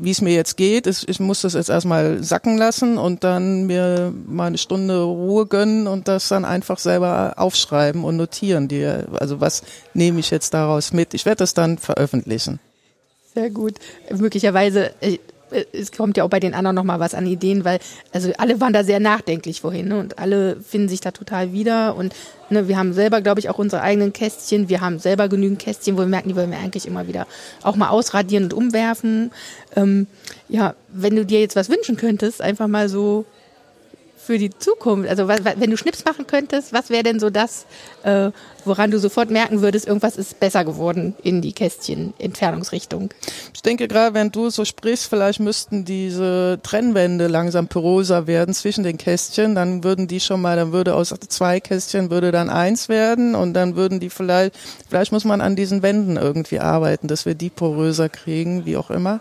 wie 0.02 0.12
es 0.12 0.22
mir 0.22 0.34
jetzt 0.34 0.58
geht. 0.58 0.88
Ich, 0.88 1.08
ich 1.08 1.20
muss 1.20 1.42
das 1.42 1.54
jetzt 1.54 1.70
erstmal 1.70 2.24
sacken 2.24 2.58
lassen 2.58 2.98
und 2.98 3.24
dann 3.24 3.68
mir 3.68 4.14
mal 4.28 4.48
eine 4.48 4.58
Stunde 4.58 5.04
Ruhe 5.04 5.46
gönnen 5.46 5.88
und 5.88 6.08
das 6.08 6.28
dann 6.28 6.44
einfach 6.46 6.80
selber 6.80 7.34
aufschreiben 7.38 8.04
und 8.04 8.18
notieren. 8.18 8.68
Die, 8.68 8.86
also 8.86 9.40
was 9.40 9.64
nehme 9.94 10.20
ich 10.20 10.32
jetzt 10.32 10.54
daraus 10.54 10.92
mit? 10.92 11.14
Ich 11.14 11.26
werde 11.26 11.38
das 11.38 11.54
dann 11.54 11.78
veröffentlichen. 11.78 12.60
Sehr 13.34 13.50
gut. 13.50 13.76
Möglicherweise, 14.10 14.92
äh, 15.02 15.20
es 15.74 15.92
kommt 15.92 16.18
ja 16.18 16.24
auch 16.24 16.30
bei 16.30 16.40
den 16.40 16.54
anderen 16.54 16.76
nochmal 16.76 17.00
was 17.00 17.14
an 17.14 17.26
Ideen, 17.26 17.66
weil 17.66 17.80
also 18.12 18.32
alle 18.38 18.60
waren 18.62 18.74
da 18.74 18.84
sehr 18.84 19.00
nachdenklich 19.00 19.62
vorhin 19.62 19.90
ne? 19.90 20.00
und 20.00 20.20
alle 20.20 20.58
finden 20.62 20.90
sich 20.90 21.02
da 21.02 21.12
total 21.12 21.54
wieder 21.54 21.96
und 21.96 22.14
ne, 22.50 22.68
wir 22.68 22.78
haben 22.78 22.94
selber, 22.94 23.22
glaube 23.22 23.40
ich, 23.40 23.50
auch 23.50 23.58
unsere 23.58 23.82
eigenen 23.82 24.14
Kästchen. 24.14 24.70
Wir 24.70 24.82
haben 24.82 25.00
selber 25.00 25.28
genügend 25.28 25.60
Kästchen, 25.60 25.96
wo 25.96 26.02
wir 26.02 26.08
merken, 26.08 26.30
die 26.30 26.36
wollen 26.36 26.52
wir 26.52 26.60
eigentlich 26.60 26.88
immer 26.88 27.08
wieder 27.08 27.28
auch 27.64 27.76
mal 27.76 27.90
ausradieren 27.90 28.46
und 28.46 28.54
umwerfen. 28.54 29.32
Ähm, 29.76 30.08
ja, 30.50 30.76
wenn 30.90 31.16
du 31.16 31.26
dir 31.26 31.40
jetzt 31.40 31.56
was 31.56 31.70
wünschen 31.70 31.98
könntest, 31.98 32.42
einfach 32.42 32.68
mal 32.68 32.90
so 32.90 33.26
für 34.32 34.38
die 34.38 34.50
Zukunft? 34.50 35.10
Also 35.10 35.28
wenn 35.28 35.70
du 35.70 35.76
Schnips 35.76 36.06
machen 36.06 36.26
könntest, 36.26 36.72
was 36.72 36.90
wäre 36.90 37.04
denn 37.04 37.20
so 37.20 37.30
das, 37.30 37.66
äh, 38.04 38.32
woran 38.64 38.90
du 38.90 38.98
sofort 38.98 39.30
merken 39.30 39.62
würdest, 39.62 39.86
irgendwas 39.86 40.16
ist 40.16 40.40
besser 40.40 40.64
geworden 40.64 41.16
in 41.22 41.42
die 41.42 41.52
Kästchen 41.52 42.14
Entfernungsrichtung? 42.18 43.10
Ich 43.54 43.62
denke 43.62 43.90
gerade, 43.90 44.14
wenn 44.14 44.32
du 44.32 44.50
so 44.50 44.64
sprichst, 44.64 45.08
vielleicht 45.08 45.42
müssten 45.42 45.84
diese 45.84 46.62
Trennwände 46.64 47.28
langsam 47.28 47.68
poroser 47.68 48.26
werden 48.26 48.54
zwischen 48.54 48.86
den 48.86 48.98
Kästchen, 48.98 49.54
dann 49.54 49.84
würden 49.84 50.08
die 50.08 50.22
schon 50.22 50.42
mal, 50.42 50.56
dann 50.56 50.72
würde 50.72 50.96
aus 50.96 51.14
zwei 51.28 51.60
Kästchen 51.60 52.10
würde 52.10 52.32
dann 52.32 52.50
eins 52.50 52.88
werden 52.88 53.36
und 53.36 53.54
dann 53.54 53.76
würden 53.76 54.00
die 54.00 54.10
vielleicht, 54.10 54.58
vielleicht 54.88 55.12
muss 55.12 55.26
man 55.26 55.42
an 55.42 55.58
diesen 55.58 55.84
Wänden 55.84 56.16
irgendwie 56.16 56.62
arbeiten, 56.62 57.10
dass 57.10 57.26
wir 57.26 57.36
die 57.36 57.50
poröser 57.50 58.08
kriegen, 58.08 58.66
wie 58.66 58.78
auch 58.78 58.92
immer 58.92 59.20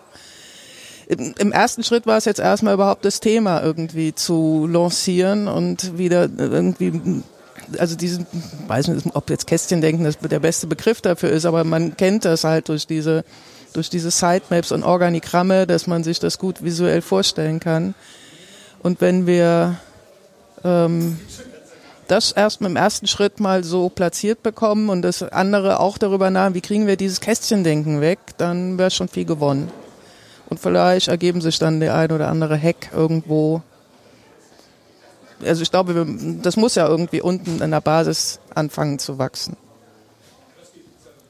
im, 1.11 1.35
im 1.39 1.53
ersten 1.53 1.83
Schritt 1.83 2.07
war 2.07 2.19
es 2.19 2.25
jetzt 2.25 2.39
erstmal 2.39 2.75
überhaupt 2.75 3.05
das 3.05 3.21
Thema 3.21 3.63
irgendwie 3.63 4.15
zu 4.15 4.69
lancieren 4.71 5.49
und 5.49 5.99
wieder 5.99 6.29
irgendwie 6.39 7.23
also 7.79 7.97
diesen, 7.97 8.27
weiß 8.67 8.89
nicht, 8.89 9.07
ob 9.15 9.31
jetzt 9.31 9.47
Kästchen 9.47 9.81
denken, 9.81 10.05
das 10.05 10.19
der 10.19 10.41
beste 10.41 10.67
Begriff 10.67 11.01
dafür 11.01 11.31
ist, 11.31 11.45
aber 11.45 11.63
man 11.65 11.97
kennt 11.97 12.25
das 12.25 12.45
halt 12.45 12.69
durch 12.69 12.87
diese, 12.87 13.25
durch 13.73 13.91
diese 13.91 14.11
Sitemaps 14.11 14.73
und 14.73 14.83
Organigramme, 14.83 15.67
dass 15.67 15.87
man 15.87 16.03
sich 16.03 16.19
das 16.19 16.39
gut 16.39 16.65
visuell 16.65 17.03
vorstellen 17.03 17.61
kann. 17.61 17.95
Und 18.83 19.01
wenn 19.01 19.27
wir 19.27 19.77
ähm, 20.65 21.19
das 22.09 22.33
erst 22.33 22.61
dem 22.61 22.75
ersten 22.75 23.07
Schritt 23.07 23.39
mal 23.39 23.63
so 23.63 23.89
platziert 23.89 24.43
bekommen 24.43 24.89
und 24.89 25.03
das 25.03 25.23
andere 25.23 25.79
auch 25.79 25.97
darüber 25.97 26.31
nach, 26.31 26.55
wie 26.55 26.61
kriegen 26.61 26.89
wir 26.89 26.97
dieses 26.97 27.21
Kästchendenken 27.21 28.01
weg, 28.01 28.19
dann 28.37 28.79
wäre 28.79 28.91
schon 28.91 29.09
viel 29.09 29.27
gewonnen. 29.27 29.71
Und 30.51 30.59
vielleicht 30.59 31.09
ergeben 31.09 31.41
sich 31.41 31.59
dann 31.59 31.81
der 31.81 31.95
ein 31.95 32.11
oder 32.11 32.29
andere 32.29 32.61
Hack 32.61 32.91
irgendwo. 32.93 33.63
Also 35.43 35.63
ich 35.63 35.71
glaube, 35.71 36.07
das 36.43 36.57
muss 36.57 36.75
ja 36.75 36.87
irgendwie 36.87 37.23
unten 37.23 37.63
in 37.63 37.71
der 37.71 37.81
Basis 37.81 38.41
anfangen 38.55 38.99
zu 38.99 39.19
wachsen. 39.19 39.57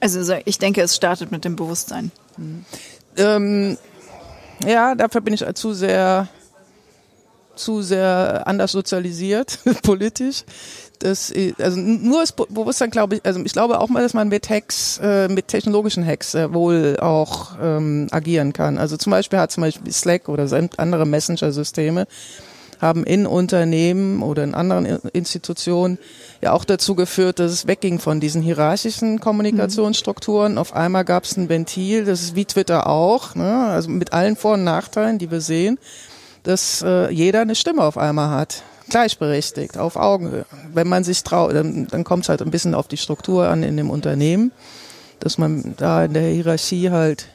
Also 0.01 0.35
ich 0.47 0.59
denke, 0.59 0.81
es 0.81 0.97
startet 0.97 1.31
mit 1.31 1.45
dem 1.45 1.55
Bewusstsein. 1.55 2.11
Mhm. 2.39 2.65
Ähm, 3.17 3.79
ja, 4.67 4.95
dafür 4.95 5.21
bin 5.21 5.35
ich 5.35 5.45
zu 5.55 5.75
sehr 5.75 6.29
zu 7.57 7.83
sehr 7.83 8.47
anders 8.47 8.73
sozialisiert 8.73 9.59
politisch 9.83 10.45
das, 11.01 11.33
also 11.59 11.81
nur 11.81 12.21
das 12.21 12.33
Bewusstsein 12.33 12.91
glaube 12.91 13.17
ich, 13.17 13.27
also 13.27 13.41
ich 13.41 13.53
glaube 13.53 13.81
auch 13.81 13.89
mal, 13.89 14.03
dass 14.03 14.15
man 14.15 14.29
mit 14.29 14.49
Hacks, 14.49 15.01
äh, 15.03 15.29
mit 15.29 15.49
technologischen 15.49 16.07
Hacks 16.07 16.35
äh, 16.35 16.53
wohl 16.53 16.99
auch 17.01 17.53
ähm, 17.61 18.07
agieren 18.11 18.53
kann. 18.53 18.79
Also 18.79 18.97
zum 18.97 19.11
Beispiel 19.11 19.39
hat 19.39 19.51
zum 19.51 19.63
Beispiel 19.63 19.93
Slack 19.93 20.29
oder 20.29 20.47
andere 20.77 21.07
Messenger-Systeme 21.07 22.07
haben 22.81 23.05
in 23.05 23.27
Unternehmen 23.27 24.23
oder 24.23 24.45
in 24.45 24.55
anderen 24.55 24.87
Institutionen 25.13 25.99
ja 26.41 26.53
auch 26.53 26.65
dazu 26.65 26.95
geführt, 26.95 27.39
dass 27.39 27.53
es 27.53 27.67
wegging 27.67 27.99
von 27.99 28.21
diesen 28.21 28.43
hierarchischen 28.43 29.21
Kommunikationsstrukturen. 29.21 30.53
Mhm. 30.53 30.59
Auf 30.59 30.75
einmal 30.75 31.05
gab 31.05 31.25
es 31.25 31.37
ein 31.37 31.49
Ventil, 31.49 32.05
das 32.05 32.23
ist 32.23 32.37
wie 32.37 32.47
Twitter 32.47 32.87
auch, 32.87 33.35
ne? 33.35 33.67
also 33.67 33.91
mit 33.91 34.13
allen 34.13 34.37
Vor- 34.37 34.55
und 34.55 34.65
Nachteilen, 34.65 35.19
die 35.19 35.31
wir 35.31 35.41
sehen, 35.41 35.79
dass 36.43 36.83
äh, 36.83 37.11
jeder 37.11 37.41
eine 37.41 37.55
Stimme 37.55 37.83
auf 37.83 37.99
einmal 37.99 38.31
hat 38.31 38.63
gleichberechtigt, 38.91 39.79
auf 39.79 39.97
Augenhöhe. 39.97 40.45
Wenn 40.75 40.89
man 40.89 41.05
sich 41.05 41.25
traut, 41.25 41.55
dann, 41.55 41.87
dann 41.87 42.05
kommt 42.05 42.25
es 42.25 42.29
halt 42.29 42.43
ein 42.43 42.51
bisschen 42.51 42.75
auf 42.75 42.89
die 42.89 42.97
Struktur 42.97 43.49
an 43.49 43.63
in 43.63 43.77
dem 43.77 43.91
Unternehmen, 43.91 44.53
dass 45.21 45.39
man 45.39 45.75
da 45.77 46.05
in 46.05 46.15
der 46.15 46.29
Hierarchie 46.29 46.91
halt 46.91 47.27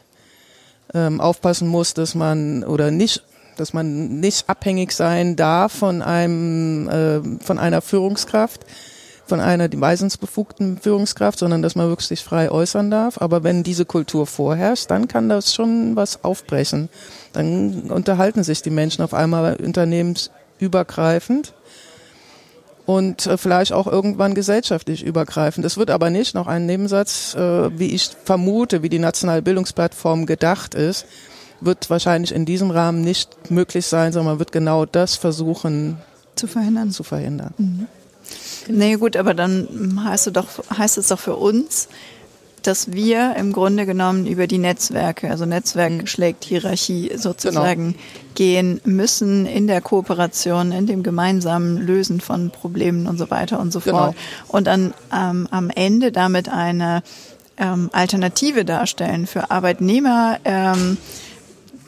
ähm, 0.93 1.19
aufpassen 1.19 1.67
muss, 1.67 1.93
dass 1.93 2.15
man 2.15 2.63
oder 2.63 2.91
nicht, 2.91 3.23
dass 3.57 3.73
man 3.73 4.19
nicht 4.19 4.49
abhängig 4.49 4.91
sein 4.91 5.35
darf 5.35 5.73
von 5.73 6.01
einem 6.01 6.89
äh, 6.89 7.43
von 7.43 7.57
einer 7.57 7.81
Führungskraft, 7.81 8.65
von 9.25 9.39
einer 9.39 9.67
die 9.67 9.79
weisungsbefugten 9.79 10.77
Führungskraft, 10.77 11.39
sondern 11.39 11.61
dass 11.61 11.75
man 11.75 11.87
wirklich 11.87 12.07
sich 12.07 12.23
frei 12.23 12.51
äußern 12.51 12.91
darf. 12.91 13.21
Aber 13.21 13.43
wenn 13.43 13.63
diese 13.63 13.85
Kultur 13.85 14.27
vorherrscht, 14.27 14.89
dann 14.91 15.07
kann 15.07 15.29
das 15.29 15.53
schon 15.53 15.95
was 15.95 16.23
aufbrechen. 16.23 16.89
Dann 17.33 17.89
unterhalten 17.89 18.43
sich 18.43 18.61
die 18.61 18.69
Menschen 18.69 19.03
auf 19.03 19.13
einmal 19.13 19.55
unternehmens 19.55 20.31
übergreifend 20.59 21.53
und 22.85 23.25
äh, 23.25 23.37
vielleicht 23.37 23.73
auch 23.73 23.87
irgendwann 23.87 24.35
gesellschaftlich 24.35 25.03
übergreifend. 25.03 25.65
Das 25.65 25.77
wird 25.77 25.89
aber 25.89 26.09
nicht 26.09 26.35
noch 26.35 26.47
ein 26.47 26.65
Nebensatz, 26.65 27.35
äh, 27.35 27.77
wie 27.77 27.87
ich 27.87 28.11
vermute, 28.23 28.83
wie 28.83 28.89
die 28.89 28.99
nationale 28.99 29.41
Bildungsplattform 29.41 30.25
gedacht 30.25 30.75
ist, 30.75 31.05
wird 31.61 31.89
wahrscheinlich 31.89 32.33
in 32.33 32.45
diesem 32.45 32.71
Rahmen 32.71 33.01
nicht 33.01 33.49
möglich 33.49 33.85
sein, 33.85 34.11
sondern 34.11 34.33
man 34.33 34.39
wird 34.39 34.51
genau 34.51 34.85
das 34.85 35.15
versuchen 35.15 35.97
zu 36.35 36.47
verhindern. 36.47 36.91
Zu 36.91 37.03
verhindern. 37.03 37.53
Mhm. 37.57 37.87
Nee, 38.67 38.95
gut, 38.95 39.15
aber 39.15 39.33
dann 39.33 40.01
heißt 40.03 40.27
es 40.27 40.33
doch, 40.33 40.47
heißt 40.75 40.97
es 40.97 41.07
doch 41.07 41.19
für 41.19 41.35
uns, 41.35 41.87
dass 42.67 42.91
wir 42.91 43.35
im 43.37 43.53
Grunde 43.53 43.85
genommen 43.85 44.25
über 44.25 44.47
die 44.47 44.57
Netzwerke, 44.57 45.29
also 45.29 45.45
Netzwerk 45.45 45.91
mhm. 45.91 46.07
schlägt 46.07 46.43
Hierarchie 46.43 47.11
sozusagen, 47.15 47.93
genau. 47.93 48.03
gehen 48.33 48.81
müssen 48.83 49.45
in 49.45 49.67
der 49.67 49.81
Kooperation, 49.81 50.71
in 50.71 50.87
dem 50.87 51.03
gemeinsamen 51.03 51.77
Lösen 51.77 52.21
von 52.21 52.49
Problemen 52.49 53.07
und 53.07 53.17
so 53.17 53.29
weiter 53.29 53.59
und 53.59 53.71
so 53.71 53.79
genau. 53.79 53.97
fort. 53.97 54.15
Und 54.47 54.67
dann 54.67 54.93
ähm, 55.13 55.47
am 55.51 55.69
Ende 55.69 56.11
damit 56.11 56.49
eine 56.49 57.03
ähm, 57.57 57.89
Alternative 57.93 58.65
darstellen 58.65 59.27
für 59.27 59.51
Arbeitnehmer, 59.51 60.39
ähm, 60.43 60.97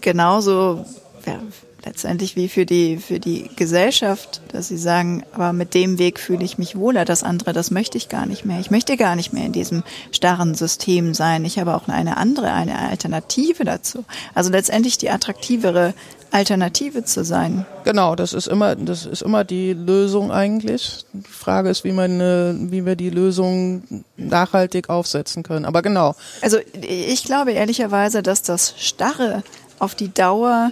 genauso 0.02 0.86
ja, 1.26 1.40
letztendlich 1.88 2.36
wie 2.36 2.50
für 2.50 2.65
die, 2.65 2.98
für 2.98 3.20
die 3.20 3.50
Gesellschaft, 3.56 4.41
dass 4.51 4.67
sie 4.67 4.77
sagen, 4.77 5.24
aber 5.32 5.53
mit 5.53 5.74
dem 5.74 5.98
Weg 5.98 6.20
fühle 6.20 6.44
ich 6.44 6.58
mich 6.58 6.75
wohler, 6.75 7.06
das 7.06 7.24
andere, 7.24 7.53
das 7.53 7.72
möchte 7.72 7.98
ich 7.98 8.10
gar 8.10 8.25
nicht 8.25 8.44
mehr. 8.46 8.60
Ich 8.60 8.70
möchte 8.70 8.98
gar 8.98 9.15
nicht 9.15 9.32
mehr 9.32 9.46
in 9.46 9.53
diesem 9.53 9.84
starren 10.12 10.53
System 10.53 11.13
sein. 11.13 11.46
Ich 11.46 11.60
habe 11.60 11.75
auch 11.75 11.88
eine 11.88 12.17
andere, 12.17 12.51
eine 12.51 12.77
Alternative 12.77 13.63
dazu. 13.63 14.03
Also 14.36 14.51
letztendlich 14.51 14.98
die 14.98 15.10
attraktivere 15.10 15.94
Alternative 16.32 17.06
zu 17.06 17.24
sein. 17.24 17.65
Genau, 17.86 18.15
das 18.15 18.34
ist 18.34 18.48
immer, 18.48 18.75
das 18.75 19.06
ist 19.06 19.22
immer 19.22 19.46
die 19.46 19.72
Lösung 19.72 20.29
eigentlich. 20.29 21.06
Die 21.13 21.22
Frage 21.22 21.70
ist, 21.70 21.86
wie 21.86 21.94
man, 21.94 22.20
äh, 22.20 22.53
wie 22.70 22.86
wir 22.86 22.98
die 22.98 23.10
Lösung 23.10 24.03
nachhaltig 24.17 24.89
aufsetzen 24.89 25.44
können. 25.44 25.63
Aber 25.63 25.82
genau. 25.82 26.15
Also 26.41 26.58
ich 26.82 27.24
glaube 27.24 27.53
ehrlicherweise, 27.53 28.24
dass 28.24 28.41
das 28.41 28.74
Starre 28.77 29.44
auf 29.79 29.96
die 29.96 30.13
Dauer 30.13 30.72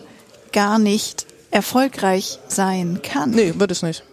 gar 0.56 0.80
nicht 0.80 1.28
erfolgreich 1.52 2.40
sein 2.48 3.02
kann. 3.04 3.32
Nee, 3.32 3.54
wird 3.58 3.72
es 3.72 3.84
nicht. 3.84 4.04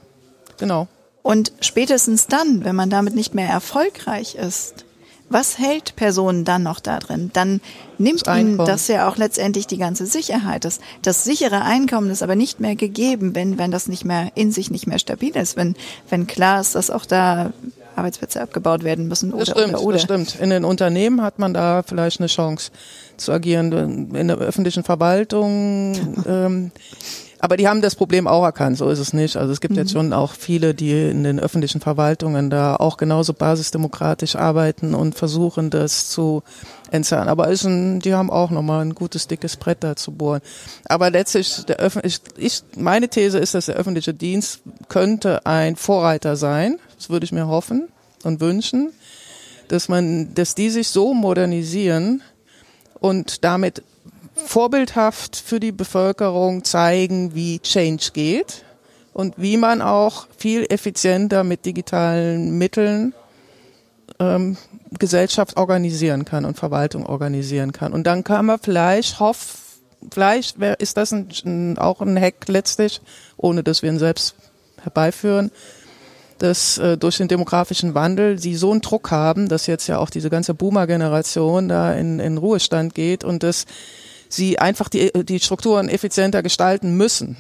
genau. 0.59 0.89
Und 1.23 1.53
spätestens 1.61 2.27
dann, 2.27 2.65
wenn 2.65 2.75
man 2.75 2.91
damit 2.91 3.15
nicht 3.15 3.33
mehr 3.33 3.49
erfolgreich 3.49 4.35
ist, 4.35 4.85
was 5.29 5.57
hält 5.57 5.95
Personen 5.95 6.45
dann 6.45 6.65
noch 6.65 6.81
da 6.81 6.99
drin? 6.99 7.31
Dann 7.33 7.61
nimmt 7.97 8.27
Das 8.27 8.39
ihnen 8.39 8.59
das 8.59 8.89
ja 8.89 9.09
auch 9.09 9.17
letztendlich 9.17 9.69
die 9.69 9.79
ganze 9.79 10.05
Sicherheit. 10.05 10.65
Das, 10.65 10.81
das 11.01 11.23
sichere 11.23 11.63
Einkommen 11.63 12.11
ist 12.11 12.25
aber 12.25 12.35
nicht 12.35 12.59
mehr 12.59 12.75
gegeben, 12.75 13.37
wenn, 13.37 13.57
wenn 13.57 13.71
das 13.71 13.87
nicht 13.87 14.05
mehr 14.05 14.33
in 14.35 14.51
sich 14.51 14.71
nicht 14.71 14.89
mehr 14.89 14.99
stabil 14.99 15.35
ist. 15.37 15.57
Wenn, 15.57 15.77
wenn 16.11 16.27
klar 16.27 16.61
ist, 16.61 16.75
dass 16.75 16.91
auch 16.91 17.07
da 17.07 17.53
Arbeitsplätze 17.97 18.41
abgebaut 18.41 18.85
werden 18.85 19.09
müssen 19.09 19.33
oder, 19.33 19.45
Das 19.45 19.51
stimmt, 19.51 19.75
oder, 19.75 19.83
oder. 19.83 19.93
das 19.95 20.03
stimmt. 20.03 20.41
In 20.41 20.51
den 20.51 20.65
Unternehmen 20.65 21.23
hat 21.23 21.39
man 21.39 21.55
da 21.55 21.83
vielleicht 21.83 22.21
eine 22.21 22.29
Chance 22.29 22.71
zu 23.17 23.33
agieren. 23.33 24.15
In 24.15 24.29
der 24.29 24.39
öffentlichen 24.39 24.85
Verwaltung, 24.85 25.95
ähm, 26.27 26.73
aber 27.45 27.57
die 27.57 27.67
haben 27.67 27.83
das 27.83 27.97
Problem 27.97 28.29
auch 28.29 28.45
erkannt, 28.45 28.79
so 28.79 28.89
ist 28.89 29.01
es 29.01 29.13
nicht. 29.13 29.37
Also 29.37 29.53
es 29.53 29.61
gibt 29.61 29.77
jetzt 29.77 29.91
schon 29.91 30.13
auch 30.13 30.33
viele, 30.33 30.75
die 30.75 31.11
in 31.11 31.25
den 31.25 31.41
öffentlichen 31.41 31.81
Verwaltungen 31.81 32.51
da 32.51 32.77
auch 32.77 32.97
genauso 32.97 33.33
basisdemokratisch 33.33 34.37
arbeiten 34.37 34.95
und 34.95 35.17
versuchen, 35.17 35.69
das 35.69 36.09
zu 36.09 36.45
entzerren. 36.93 37.29
Aber 37.29 37.49
ist 37.49 37.65
ein, 37.65 37.99
die 37.99 38.15
haben 38.15 38.31
auch 38.31 38.51
nochmal 38.51 38.85
ein 38.85 38.95
gutes, 38.95 39.27
dickes 39.27 39.57
Brett 39.57 39.79
da 39.83 39.97
zu 39.97 40.13
bohren. 40.13 40.41
Aber 40.85 41.11
letztlich, 41.11 41.65
der 41.65 41.79
öffentlich, 41.79 42.21
ich, 42.37 42.63
meine 42.77 43.09
These 43.09 43.41
ist, 43.41 43.55
dass 43.55 43.67
der 43.67 43.75
öffentliche 43.75 44.15
Dienst 44.15 44.61
könnte 44.89 45.45
ein 45.45 45.75
Vorreiter 45.75 46.37
sein. 46.37 46.79
Das 47.03 47.11
würde 47.11 47.25
ich 47.25 47.33
mir 47.33 47.49
hoffen 47.49 47.89
und 48.23 48.41
wünschen, 48.41 48.93
dass 49.67 49.89
man, 49.89 50.35
dass 50.35 50.55
die 50.55 50.71
sich 50.71 50.87
so 50.87 51.15
modernisieren 51.15 52.23
und 53.01 53.43
damit 53.43 53.83
vorbildhaft 54.37 55.35
für 55.35 55.59
die 55.59 55.73
Bevölkerung 55.73 56.63
zeigen, 56.63 57.35
wie 57.35 57.59
Change 57.59 58.11
geht 58.13 58.65
und 59.13 59.35
wie 59.37 59.57
man 59.57 59.83
auch 59.83 60.29
viel 60.39 60.65
effizienter 60.71 61.43
mit 61.43 61.67
digitalen 61.67 62.57
Mitteln 62.57 63.15
ähm, 64.21 64.57
Gesellschaft 64.97 65.57
organisieren 65.57 66.25
kann 66.25 66.45
und 66.45 66.57
Verwaltung 66.57 67.05
organisieren 67.05 67.73
kann. 67.73 67.93
Und 67.93 68.07
dann 68.07 68.23
kann 68.23 68.47
man 68.47 68.61
vielleicht 68.61 69.19
hoff, 69.19 69.57
vielleicht 70.13 70.57
ist 70.79 70.97
das 70.97 71.11
ein, 71.11 71.79
auch 71.79 72.01
ein 72.01 72.17
Hack 72.17 72.47
letztlich, 72.47 73.01
ohne 73.37 73.65
dass 73.65 73.83
wir 73.83 73.91
ihn 73.91 73.99
selbst 73.99 74.37
herbeiführen, 74.81 75.51
dass 76.43 76.77
äh, 76.79 76.99
durch 76.99 77.19
den 77.19 77.29
demografischen 77.29 77.95
Wandel 77.95 78.37
sie 78.39 78.57
so 78.57 78.73
einen 78.73 78.81
Druck 78.81 79.13
haben, 79.13 79.49
dass 79.49 79.69
jetzt 79.69 79.87
ja 79.87 79.99
auch 79.99 80.11
diese 80.11 80.29
ganze 80.29 80.55
Boomer-Generation 80.55 81.69
da 81.69 81.93
in, 81.93 82.19
in 82.19 82.37
Ruhestand 82.37 82.97
geht 82.97 83.23
und 83.23 83.45
dass 83.45 83.65
sie 84.29 84.59
einfach 84.59 84.89
die, 84.89 85.13
die 85.25 85.39
Strukturen 85.39 85.89
effizienter 85.89 86.43
gestalten 86.43 86.97
müssen, 86.97 87.37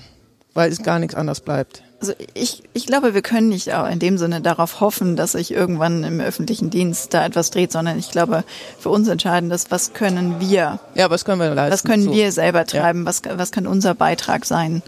weil 0.55 0.71
es 0.71 0.85
gar 0.85 1.01
nichts 1.01 1.17
anderes 1.17 1.41
bleibt. 1.41 1.83
Also 2.01 2.13
ich, 2.35 2.63
ich 2.75 2.87
glaube, 2.87 3.13
wir 3.13 3.23
können 3.23 3.49
nicht 3.49 3.75
auch 3.75 3.89
in 3.89 3.99
dem 3.99 4.19
Sinne 4.19 4.41
darauf 4.41 4.81
hoffen, 4.81 5.17
dass 5.17 5.33
sich 5.33 5.51
irgendwann 5.53 6.05
im 6.05 6.21
öffentlichen 6.21 6.71
Dienst 6.71 7.13
da 7.13 7.25
etwas 7.27 7.51
dreht, 7.51 7.73
sondern 7.73 7.99
ich 7.99 8.11
glaube, 8.11 8.45
für 8.79 8.91
uns 8.91 9.09
entscheidend 9.09 9.53
ist, 9.53 9.73
was 9.73 9.95
können 9.95 10.39
wir, 10.39 10.79
Ja, 10.95 11.11
was 11.11 11.25
können 11.25 11.41
wir 11.41 11.53
leisten? 11.55 11.73
was 11.73 11.83
können 11.83 12.05
So. 12.05 12.13
wir 12.13 12.31
selber 12.31 12.67
treiben, 12.67 13.05
was, 13.05 13.23
was 13.35 13.51
kann 13.51 13.67
unser 13.67 13.97
Beitrag 13.97 14.45
sein. 14.45 14.83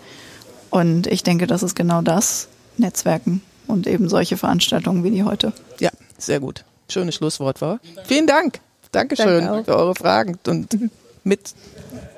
Und 0.71 1.09
ich 1.09 1.25
denke, 1.25 1.49
das 1.49 1.65
ist 1.65 1.75
genau 1.75 2.01
das, 2.01 2.47
Netzwerken 2.77 3.43
und 3.67 3.87
eben 3.87 4.09
solche 4.09 4.37
Veranstaltungen 4.37 5.05
wie 5.05 5.11
die 5.11 5.25
heute. 5.25 5.53
Ja, 5.81 5.91
sehr 6.19 6.41
gut. 6.41 6.65
Schönes 6.89 7.15
Schlusswort 7.15 7.61
war. 7.61 7.81
Vielen 8.05 8.27
Dank. 8.27 8.61
Dankeschön 8.93 9.45
Danke 9.45 9.65
für 9.65 9.77
eure 9.77 9.95
Fragen 9.95 10.39
und 10.47 10.79
mit, 11.25 11.55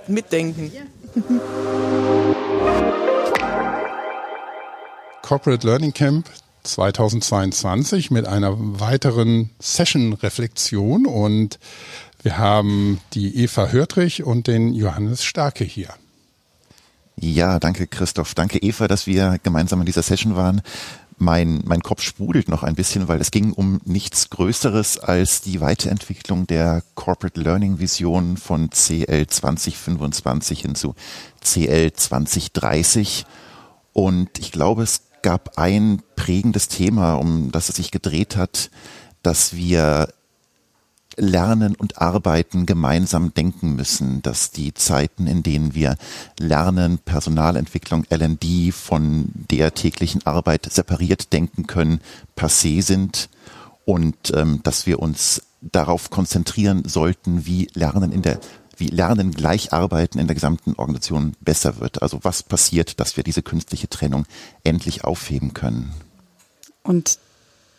mitdenken. 0.09 0.71
Corporate 5.23 5.67
Learning 5.67 5.95
Camp 5.95 6.28
2022 6.65 8.11
mit 8.11 8.26
einer 8.26 8.54
weiteren 8.56 9.50
Session-Reflexion 9.61 11.06
und 11.06 11.59
wir 12.23 12.39
haben 12.39 13.00
die 13.15 13.37
Eva 13.43 13.69
Hörtrich 13.69 14.25
und 14.25 14.47
den 14.47 14.75
Johannes 14.75 15.25
Starke 15.25 15.65
hier. 15.65 15.89
Ja, 17.19 17.59
danke 17.59 17.87
Christoph. 17.87 18.35
Danke 18.35 18.59
Eva, 18.59 18.89
dass 18.89 19.06
wir 19.06 19.39
gemeinsam 19.43 19.80
in 19.80 19.87
dieser 19.87 20.02
Session 20.02 20.37
waren. 20.37 20.61
Mein, 21.19 21.63
mein 21.65 21.81
Kopf 21.81 22.02
sprudelt 22.02 22.49
noch 22.49 22.63
ein 22.63 22.75
bisschen, 22.75 23.09
weil 23.09 23.21
es 23.21 23.31
ging 23.31 23.52
um 23.52 23.81
nichts 23.85 24.29
Größeres 24.29 24.99
als 24.99 25.41
die 25.41 25.63
Weiterentwicklung 25.63 26.47
der 26.47 26.83
Corporate 26.95 27.41
Learning 27.41 27.79
Vision 27.79 28.37
von 28.37 28.69
CL 28.69 29.26
2025 29.26 30.61
hin 30.61 30.75
zu 30.75 30.95
CL 31.43 31.93
2030. 31.93 33.25
Und 33.95 34.39
ich 34.39 34.52
glaube, 34.52 34.83
es 34.83 35.02
gab 35.23 35.57
ein 35.59 36.02
prägendes 36.17 36.69
Thema, 36.69 37.15
um 37.15 37.50
das 37.50 37.71
es 37.71 37.76
sich 37.76 37.91
gedreht 37.91 38.37
hat, 38.37 38.71
dass 39.23 39.57
wir 39.57 40.09
Lernen 41.17 41.75
und 41.75 41.99
Arbeiten 41.99 42.67
gemeinsam 42.67 43.33
denken 43.33 43.75
müssen, 43.75 44.23
dass 44.23 44.50
die 44.50 44.75
Zeiten, 44.75 45.26
in 45.26 45.43
denen 45.43 45.75
wir 45.75 45.97
Lernen, 46.39 46.99
Personalentwicklung, 46.99 48.05
LD 48.11 48.73
von 48.75 49.31
der 49.50 49.75
täglichen 49.75 50.26
Arbeit 50.26 50.69
separiert 50.71 51.33
denken 51.33 51.67
können, 51.67 52.00
passé 52.37 52.83
sind 52.83 53.29
und 53.85 54.33
ähm, 54.35 54.61
dass 54.63 54.87
wir 54.87 55.00
uns 55.00 55.43
darauf 55.63 56.11
konzentrieren 56.11 56.87
sollten, 56.87 57.47
wie 57.47 57.69
Lernen 57.75 58.13
in 58.13 58.23
der 58.23 58.39
wie 58.79 58.89
Lernen 58.89 59.31
gleich 59.33 59.73
arbeiten 59.73 60.19
in 60.19 60.26
der 60.26 60.35
gesamten 60.35 60.75
Organisation 60.75 61.35
besser 61.41 61.81
wird. 61.81 62.02
Also 62.02 62.21
was 62.25 62.43
passiert, 62.43 63.00
dass 63.00 63.17
wir 63.17 63.25
diese 63.25 63.43
künstliche 63.43 63.89
Trennung 63.89 64.26
endlich 64.65 65.02
aufheben 65.02 65.55
können? 65.55 65.95
Und 66.83 67.19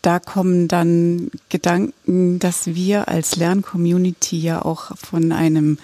da 0.08 0.22
kommen 0.22 0.70
dann 0.70 1.32
Gedanken, 1.50 2.40
dass 2.40 2.68
wir 2.68 3.10
als 3.10 3.36
Lerncommunity 3.36 4.40
ja 4.40 4.64
auch 4.64 4.96
von 4.96 5.34
einem 5.34 5.80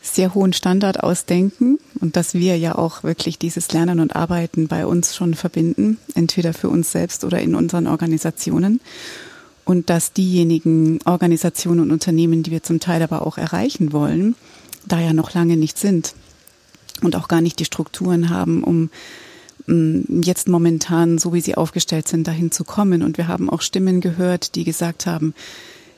sehr 0.00 0.32
hohen 0.32 0.54
Standard 0.54 1.02
ausdenken 1.02 1.78
und 2.00 2.16
dass 2.16 2.32
wir 2.32 2.56
ja 2.56 2.76
auch 2.76 3.02
wirklich 3.02 3.38
dieses 3.38 3.70
Lernen 3.70 4.00
und 4.00 4.16
Arbeiten 4.16 4.68
bei 4.68 4.86
uns 4.86 5.14
schon 5.14 5.34
verbinden, 5.34 5.98
entweder 6.14 6.54
für 6.54 6.70
uns 6.70 6.92
selbst 6.92 7.24
oder 7.24 7.42
in 7.42 7.54
unseren 7.54 7.88
Organisationen. 7.88 8.80
Und 9.66 9.90
dass 9.90 10.14
diejenigen 10.14 11.00
Organisationen 11.04 11.80
und 11.80 11.90
Unternehmen, 11.90 12.42
die 12.42 12.52
wir 12.52 12.62
zum 12.62 12.80
Teil 12.80 13.02
aber 13.02 13.26
auch 13.26 13.36
erreichen 13.36 13.92
wollen, 13.92 14.34
da 14.86 14.98
ja 14.98 15.12
noch 15.12 15.34
lange 15.34 15.58
nicht 15.58 15.76
sind 15.76 16.14
und 17.02 17.16
auch 17.16 17.28
gar 17.28 17.42
nicht 17.42 17.58
die 17.58 17.66
Strukturen 17.66 18.30
haben, 18.30 18.64
um 18.64 18.88
jetzt 19.66 20.48
momentan, 20.48 21.18
so 21.18 21.32
wie 21.32 21.40
sie 21.40 21.56
aufgestellt 21.56 22.08
sind, 22.08 22.26
dahin 22.26 22.50
zu 22.50 22.64
kommen. 22.64 23.02
Und 23.02 23.18
wir 23.18 23.28
haben 23.28 23.48
auch 23.48 23.62
Stimmen 23.62 24.00
gehört, 24.00 24.54
die 24.54 24.64
gesagt 24.64 25.06
haben, 25.06 25.34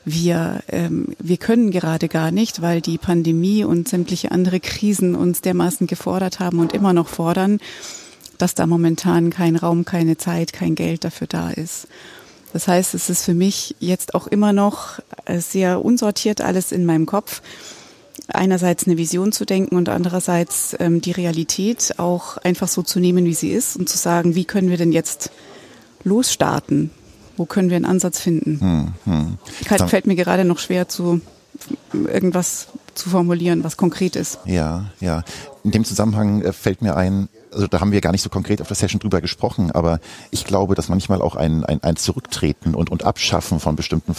wir, 0.05 0.61
ähm, 0.67 1.15
wir 1.17 1.37
können 1.37 1.71
gerade 1.71 2.07
gar 2.07 2.29
nicht, 2.31 2.61
weil 2.61 2.79
die 2.79 2.99
Pandemie 2.99 3.63
und 3.63 3.89
sämtliche 3.89 4.31
andere 4.31 4.59
Krisen 4.59 5.15
uns 5.15 5.41
dermaßen 5.41 5.87
gefordert 5.87 6.39
haben 6.39 6.59
und 6.59 6.73
immer 6.73 6.93
noch 6.93 7.07
fordern, 7.07 7.59
dass 8.37 8.53
da 8.53 8.67
momentan 8.67 9.31
kein 9.31 9.55
Raum, 9.55 9.83
keine 9.83 10.17
Zeit, 10.17 10.53
kein 10.53 10.75
Geld 10.75 11.03
dafür 11.03 11.27
da 11.27 11.49
ist. 11.49 11.87
Das 12.53 12.67
heißt, 12.67 12.93
es 12.93 13.09
ist 13.09 13.23
für 13.23 13.33
mich 13.33 13.75
jetzt 13.79 14.13
auch 14.13 14.27
immer 14.27 14.53
noch 14.53 14.99
äh, 15.25 15.39
sehr 15.39 15.83
unsortiert 15.83 16.39
alles 16.39 16.71
in 16.71 16.85
meinem 16.85 17.05
Kopf. 17.05 17.41
Einerseits 18.27 18.87
eine 18.87 18.97
Vision 18.97 19.31
zu 19.31 19.45
denken 19.45 19.75
und 19.75 19.89
andererseits 19.89 20.75
ähm, 20.79 21.01
die 21.01 21.11
Realität 21.11 21.95
auch 21.97 22.37
einfach 22.37 22.67
so 22.67 22.81
zu 22.81 22.99
nehmen, 22.99 23.25
wie 23.25 23.33
sie 23.33 23.51
ist 23.51 23.77
und 23.77 23.87
zu 23.87 23.97
sagen, 23.97 24.35
wie 24.35 24.45
können 24.45 24.69
wir 24.69 24.77
denn 24.77 24.91
jetzt 24.91 25.31
losstarten? 26.03 26.91
Wo 27.37 27.45
können 27.45 27.69
wir 27.69 27.75
einen 27.75 27.85
Ansatz 27.85 28.19
finden? 28.19 28.59
Hm, 29.05 29.13
hm. 29.13 29.37
Kann, 29.65 29.89
fällt 29.89 30.07
mir 30.07 30.15
gerade 30.15 30.45
noch 30.45 30.59
schwer 30.59 30.87
zu 30.87 31.21
irgendwas 31.91 32.67
zu 32.95 33.09
formulieren, 33.09 33.63
was 33.63 33.77
konkret 33.77 34.15
ist. 34.15 34.39
Ja, 34.45 34.85
ja. 34.99 35.23
In 35.63 35.71
dem 35.71 35.83
Zusammenhang 35.83 36.41
äh, 36.41 36.53
fällt 36.53 36.81
mir 36.81 36.95
ein, 36.95 37.27
also 37.51 37.67
da 37.67 37.79
haben 37.79 37.91
wir 37.91 38.01
gar 38.01 38.11
nicht 38.11 38.21
so 38.21 38.29
konkret 38.29 38.61
auf 38.61 38.67
der 38.67 38.75
Session 38.75 38.99
drüber 38.99 39.21
gesprochen, 39.21 39.71
aber 39.71 39.99
ich 40.31 40.45
glaube, 40.45 40.75
dass 40.75 40.89
manchmal 40.89 41.21
auch 41.21 41.35
ein, 41.35 41.65
ein, 41.65 41.83
ein 41.83 41.95
Zurücktreten 41.95 42.75
und, 42.75 42.89
und 42.89 43.03
Abschaffen 43.03 43.59
von 43.59 43.75
bestimmten 43.75 44.13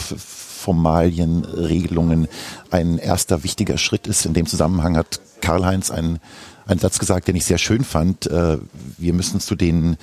F 0.57 0.63
Formalien, 0.63 1.45
Regelungen 1.45 2.27
ein 2.71 2.97
erster 2.97 3.43
wichtiger 3.43 3.77
Schritt 3.77 4.07
ist. 4.07 4.25
In 4.25 4.33
dem 4.33 4.47
Zusammenhang 4.47 4.97
hat 4.97 5.19
Karl-Heinz 5.41 5.91
einen, 5.91 6.19
einen 6.65 6.79
Satz 6.79 6.99
gesagt, 6.99 7.27
den 7.27 7.35
ich 7.35 7.45
sehr 7.45 7.57
schön 7.57 7.83
fand. 7.83 8.27
Äh, 8.27 8.57
wir 8.97 9.13
müssen 9.13 9.39
zu 9.39 9.55
den, 9.55 9.97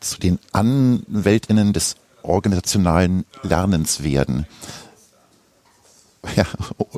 zu 0.00 0.18
den 0.18 0.38
Anwältinnen 0.52 1.72
des 1.72 1.96
organisationalen 2.22 3.24
Lernens 3.42 4.02
werden 4.02 4.46
ja, 6.36 6.44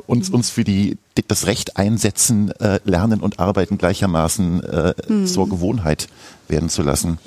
uns, 0.05 0.29
uns 0.29 0.49
für 0.49 0.63
die, 0.63 0.97
das 1.27 1.47
Recht 1.47 1.77
einsetzen, 1.77 2.51
äh, 2.59 2.79
lernen 2.85 3.19
und 3.19 3.39
arbeiten 3.39 3.77
gleichermaßen 3.77 4.61
Mhm. 5.07 5.27
zur 5.27 5.49
Gewohnheit 5.49 6.07
werden 6.47 6.69
zu 6.69 6.81
lassen. 6.81 7.17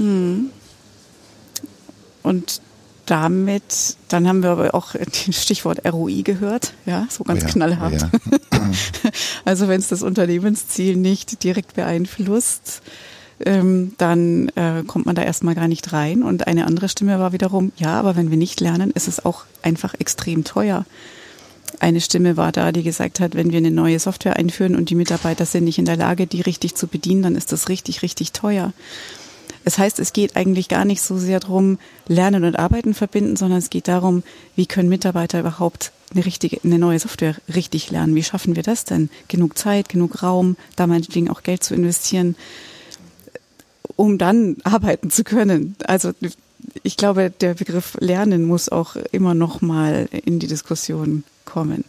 Und 2.23 2.61
damit, 3.11 3.97
dann 4.09 4.29
haben 4.29 4.43
wir 4.43 4.51
aber 4.51 4.75
auch 4.75 4.95
das 4.95 5.43
Stichwort 5.43 5.81
ROI 5.91 6.23
gehört, 6.23 6.75
ja, 6.87 7.07
so 7.11 7.25
ganz 7.25 7.43
Ja, 7.43 7.49
knallhart. 7.49 8.01
ja. 8.01 8.11
Also 9.45 9.69
wenn 9.69 9.81
es 9.81 9.89
das 9.89 10.03
Unternehmensziel 10.03 10.97
nicht 10.97 11.43
direkt 11.43 11.75
beeinflusst, 11.75 12.83
ähm, 13.45 13.95
dann 13.99 14.51
äh, 14.51 14.85
kommt 14.87 15.07
man 15.07 15.15
da 15.15 15.23
erstmal 15.23 15.55
gar 15.55 15.67
nicht 15.67 15.93
rein. 15.93 16.23
Und 16.23 16.47
eine 16.47 16.67
andere 16.67 16.89
Stimme 16.89 17.19
war 17.19 17.33
wiederum, 17.33 17.73
ja, 17.77 17.99
aber 17.99 18.15
wenn 18.17 18.31
wir 18.31 18.37
nicht 18.37 18.61
lernen, 18.61 18.91
ist 18.91 19.09
es 19.09 19.25
auch 19.25 19.45
einfach 19.63 19.95
extrem 19.99 20.45
teuer. 20.45 20.85
Eine 21.79 22.01
Stimme 22.01 22.37
war 22.37 22.53
da, 22.53 22.71
die 22.73 22.83
gesagt 22.83 23.21
hat, 23.21 23.35
wenn 23.35 23.51
wir 23.51 23.59
eine 23.59 23.71
neue 23.71 23.99
Software 23.99 24.37
einführen 24.37 24.77
und 24.77 24.91
die 24.91 24.95
Mitarbeiter 24.95 25.47
sind 25.47 25.65
nicht 25.65 25.79
in 25.79 25.85
der 25.87 25.97
Lage, 25.97 26.27
die 26.27 26.43
richtig 26.43 26.75
zu 26.75 26.87
bedienen, 26.87 27.23
dann 27.23 27.35
ist 27.37 27.53
das 27.53 27.69
richtig, 27.69 28.03
richtig 28.03 28.33
teuer. 28.33 28.73
Das 29.65 29.79
heißt, 29.79 29.99
es 29.99 30.13
geht 30.13 30.37
eigentlich 30.37 30.69
gar 30.69 30.85
nicht 30.85 31.03
so 31.03 31.19
sehr 31.19 31.41
darum, 31.41 31.79
Lernen 32.09 32.45
und 32.45 32.59
Arbeiten 32.59 32.95
verbinden, 32.95 33.37
sondern 33.37 33.59
es 33.59 33.71
geht 33.71 33.89
darum, 33.89 34.23
wie 34.57 34.67
können 34.67 34.89
Mitarbeiter 34.89 35.41
überhaupt 35.41 35.93
eine 36.13 36.25
richtige, 36.25 36.59
eine 36.65 36.79
neue 36.79 36.99
Software 36.99 37.37
richtig 37.55 37.91
lernen? 37.91 38.15
Wie 38.15 38.23
schaffen 38.23 38.57
wir 38.57 38.63
das 38.63 38.85
denn? 38.85 39.11
Genug 39.29 39.59
Zeit, 39.59 39.89
genug 39.89 40.23
Raum, 40.23 40.57
da 40.77 40.87
meinetwegen 40.87 41.31
auch 41.31 41.43
Geld 41.43 41.63
zu 41.63 41.75
investieren, 41.75 42.37
um 43.97 44.19
dann 44.19 44.57
arbeiten 44.65 45.11
zu 45.11 45.25
können. 45.25 45.77
Also 45.85 46.13
ich 46.83 46.97
glaube, 46.97 47.31
der 47.31 47.55
Begriff 47.55 47.97
Lernen 48.01 48.45
muss 48.45 48.69
auch 48.69 48.97
immer 49.13 49.35
noch 49.35 49.61
mal 49.61 50.09
in 50.25 50.39
die 50.39 50.47
Diskussion 50.47 51.25
kommen 51.45 51.85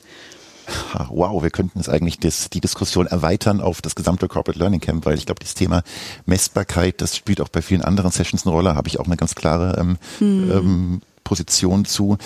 wow, 1.10 1.42
wir 1.42 1.50
könnten 1.50 1.80
es 1.80 1.90
eigentlich 1.90 2.20
das, 2.20 2.50
die 2.50 2.62
Diskussion 2.62 3.08
erweitern 3.08 3.62
auf 3.62 3.82
das 3.82 3.96
gesamte 3.96 4.28
Corporate 4.28 4.60
Learning 4.60 4.80
Camp, 4.80 5.06
weil 5.06 5.18
ich 5.18 5.26
glaube, 5.26 5.40
das 5.42 5.54
Thema 5.54 5.84
Messbarkeit, 6.26 7.02
das 7.02 7.16
spielt 7.16 7.42
auch 7.42 7.50
bei 7.50 7.62
vielen 7.62 7.84
anderen 7.84 8.12
Sessions 8.12 8.46
eine 8.46 8.54
Rolle, 8.54 8.76
habe 8.76 8.88
ich 8.88 9.00
auch 9.00 9.06
eine 9.06 9.18
ganz 9.18 9.36
klare 9.36 9.78
ähm, 9.80 9.98
hm. 10.20 10.52
ähm, 10.52 11.02
Position 11.24 11.86
zu. 11.86 12.18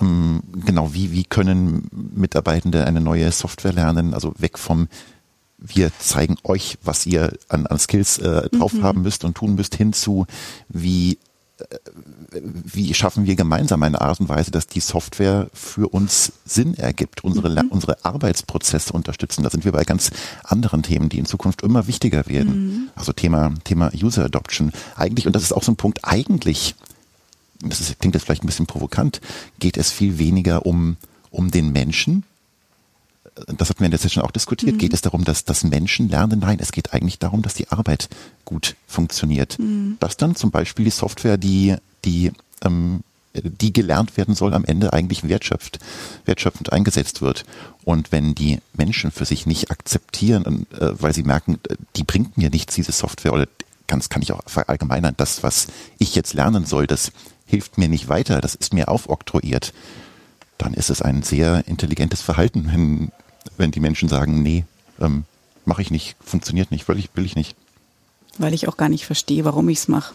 Ähm, 0.00 0.42
genau, 0.64 0.94
wie, 0.94 1.12
wie 1.12 1.24
können 1.24 1.88
Mitarbeitende 2.14 2.86
eine 2.86 3.00
neue 3.00 3.30
Software 3.32 3.72
lernen, 3.72 4.14
also 4.14 4.32
weg 4.38 4.58
vom 4.58 4.88
wir 5.64 5.92
zeigen 5.98 6.36
euch, 6.42 6.76
was 6.82 7.06
ihr 7.06 7.38
an, 7.48 7.66
an 7.68 7.78
Skills 7.78 8.18
äh, 8.18 8.48
drauf 8.50 8.72
mhm. 8.72 8.82
haben 8.82 9.02
müsst 9.02 9.24
und 9.24 9.36
tun 9.36 9.54
müsst, 9.54 9.76
hin 9.76 9.92
zu, 9.92 10.26
wie 10.68 11.18
wie 12.32 12.94
schaffen 12.94 13.26
wir 13.26 13.36
gemeinsam 13.36 13.82
eine 13.82 14.00
Art 14.00 14.20
und 14.20 14.28
Weise, 14.28 14.50
dass 14.50 14.66
die 14.66 14.80
Software 14.80 15.48
für 15.52 15.88
uns 15.88 16.32
Sinn 16.44 16.74
ergibt, 16.74 17.24
unsere, 17.24 17.50
mhm. 17.50 17.68
unsere 17.70 18.04
Arbeitsprozesse 18.04 18.92
unterstützen. 18.92 19.42
Da 19.42 19.50
sind 19.50 19.64
wir 19.64 19.72
bei 19.72 19.84
ganz 19.84 20.10
anderen 20.44 20.82
Themen, 20.82 21.08
die 21.08 21.18
in 21.18 21.26
Zukunft 21.26 21.62
immer 21.62 21.86
wichtiger 21.86 22.26
werden. 22.26 22.66
Mhm. 22.66 22.88
Also 22.94 23.12
Thema, 23.12 23.52
Thema 23.64 23.90
User 23.94 24.24
Adoption. 24.24 24.72
Eigentlich, 24.96 25.26
und 25.26 25.36
das 25.36 25.42
ist 25.42 25.52
auch 25.52 25.62
so 25.62 25.72
ein 25.72 25.76
Punkt, 25.76 26.00
eigentlich, 26.02 26.74
das 27.60 27.80
ist, 27.80 27.98
klingt 28.00 28.14
jetzt 28.14 28.24
vielleicht 28.24 28.42
ein 28.42 28.46
bisschen 28.46 28.66
provokant, 28.66 29.20
geht 29.58 29.76
es 29.76 29.90
viel 29.90 30.18
weniger 30.18 30.66
um, 30.66 30.96
um 31.30 31.50
den 31.50 31.72
Menschen, 31.72 32.24
das 33.34 33.70
hatten 33.70 33.80
wir 33.80 33.86
in 33.86 33.92
der 33.92 34.00
Session 34.00 34.24
auch 34.24 34.30
diskutiert, 34.30 34.74
mhm. 34.74 34.78
geht 34.78 34.92
es 34.92 35.00
darum, 35.00 35.24
dass, 35.24 35.44
dass 35.44 35.64
Menschen 35.64 36.08
lernen? 36.08 36.40
Nein, 36.40 36.58
es 36.60 36.72
geht 36.72 36.92
eigentlich 36.92 37.18
darum, 37.18 37.42
dass 37.42 37.54
die 37.54 37.68
Arbeit 37.68 38.08
gut 38.44 38.76
funktioniert. 38.86 39.58
Mhm. 39.58 39.96
Dass 40.00 40.16
dann 40.16 40.34
zum 40.34 40.50
Beispiel 40.50 40.84
die 40.84 40.90
Software, 40.90 41.38
die, 41.38 41.76
die, 42.04 42.32
ähm, 42.62 43.00
die 43.34 43.72
gelernt 43.72 44.16
werden 44.16 44.34
soll, 44.34 44.52
am 44.52 44.64
Ende 44.64 44.92
eigentlich 44.92 45.26
wertschöpft, 45.26 45.78
wertschöpfend 46.26 46.72
eingesetzt 46.72 47.22
wird. 47.22 47.44
Und 47.84 48.12
wenn 48.12 48.34
die 48.34 48.58
Menschen 48.74 49.10
für 49.10 49.24
sich 49.24 49.46
nicht 49.46 49.70
akzeptieren, 49.70 50.66
äh, 50.78 50.90
weil 50.92 51.14
sie 51.14 51.22
merken, 51.22 51.58
äh, 51.68 51.76
die 51.96 52.04
bringt 52.04 52.36
mir 52.36 52.50
nichts, 52.50 52.74
diese 52.74 52.92
Software, 52.92 53.32
oder 53.32 53.48
ganz 53.86 54.10
kann 54.10 54.22
ich 54.22 54.32
auch 54.32 54.42
verallgemeinern, 54.46 55.14
das, 55.16 55.42
was 55.42 55.68
ich 55.98 56.14
jetzt 56.14 56.34
lernen 56.34 56.66
soll, 56.66 56.86
das 56.86 57.12
hilft 57.46 57.78
mir 57.78 57.88
nicht 57.88 58.08
weiter, 58.08 58.40
das 58.40 58.54
ist 58.54 58.74
mir 58.74 58.88
aufoktroyiert, 58.88 59.72
dann 60.58 60.74
ist 60.74 60.90
es 60.90 61.02
ein 61.02 61.22
sehr 61.22 61.66
intelligentes 61.66 62.22
Verhalten, 62.22 62.70
wenn 62.72 63.12
wenn 63.56 63.70
die 63.70 63.80
Menschen 63.80 64.08
sagen, 64.08 64.42
nee, 64.42 64.64
ähm, 65.00 65.24
mache 65.64 65.82
ich 65.82 65.90
nicht, 65.90 66.16
funktioniert 66.24 66.70
nicht, 66.70 66.86
will 66.88 66.98
ich, 66.98 67.08
will 67.14 67.24
ich 67.24 67.36
nicht. 67.36 67.56
Weil 68.38 68.54
ich 68.54 68.68
auch 68.68 68.76
gar 68.76 68.88
nicht 68.88 69.04
verstehe, 69.04 69.44
warum 69.44 69.68
ich 69.68 69.78
es 69.78 69.88
mache. 69.88 70.14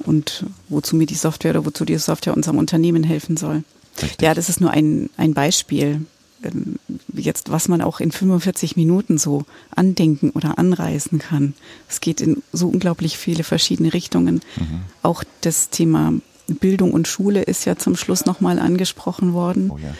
Und 0.00 0.44
wozu 0.68 0.96
mir 0.96 1.06
die 1.06 1.14
Software 1.14 1.52
oder 1.52 1.66
wozu 1.66 1.84
die 1.84 1.96
Software 1.98 2.34
unserem 2.34 2.58
Unternehmen 2.58 3.04
helfen 3.04 3.36
soll. 3.36 3.64
Richtig. 4.00 4.22
Ja, 4.22 4.34
das 4.34 4.48
ist 4.48 4.60
nur 4.60 4.70
ein, 4.70 5.08
ein 5.16 5.34
Beispiel. 5.34 6.04
Ähm, 6.42 6.76
jetzt, 7.12 7.50
was 7.50 7.68
man 7.68 7.80
auch 7.80 8.00
in 8.00 8.12
45 8.12 8.76
Minuten 8.76 9.18
so 9.18 9.44
andenken 9.74 10.30
oder 10.30 10.58
anreißen 10.58 11.18
kann. 11.18 11.54
Es 11.88 12.00
geht 12.00 12.20
in 12.20 12.42
so 12.52 12.68
unglaublich 12.68 13.18
viele 13.18 13.44
verschiedene 13.44 13.92
Richtungen. 13.92 14.40
Mhm. 14.56 14.82
Auch 15.02 15.24
das 15.40 15.70
Thema 15.70 16.12
Bildung 16.46 16.92
und 16.92 17.08
Schule 17.08 17.42
ist 17.42 17.64
ja 17.64 17.76
zum 17.76 17.96
Schluss 17.96 18.26
nochmal 18.26 18.58
angesprochen 18.58 19.32
worden. 19.32 19.70
Oh 19.70 19.78
ja 19.78 19.94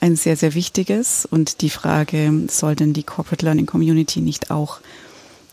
ein 0.00 0.16
sehr, 0.16 0.36
sehr 0.36 0.54
wichtiges. 0.54 1.26
Und 1.26 1.60
die 1.60 1.70
Frage, 1.70 2.32
soll 2.48 2.76
denn 2.76 2.92
die 2.92 3.02
Corporate 3.02 3.44
Learning 3.44 3.66
Community 3.66 4.20
nicht 4.20 4.50
auch 4.50 4.80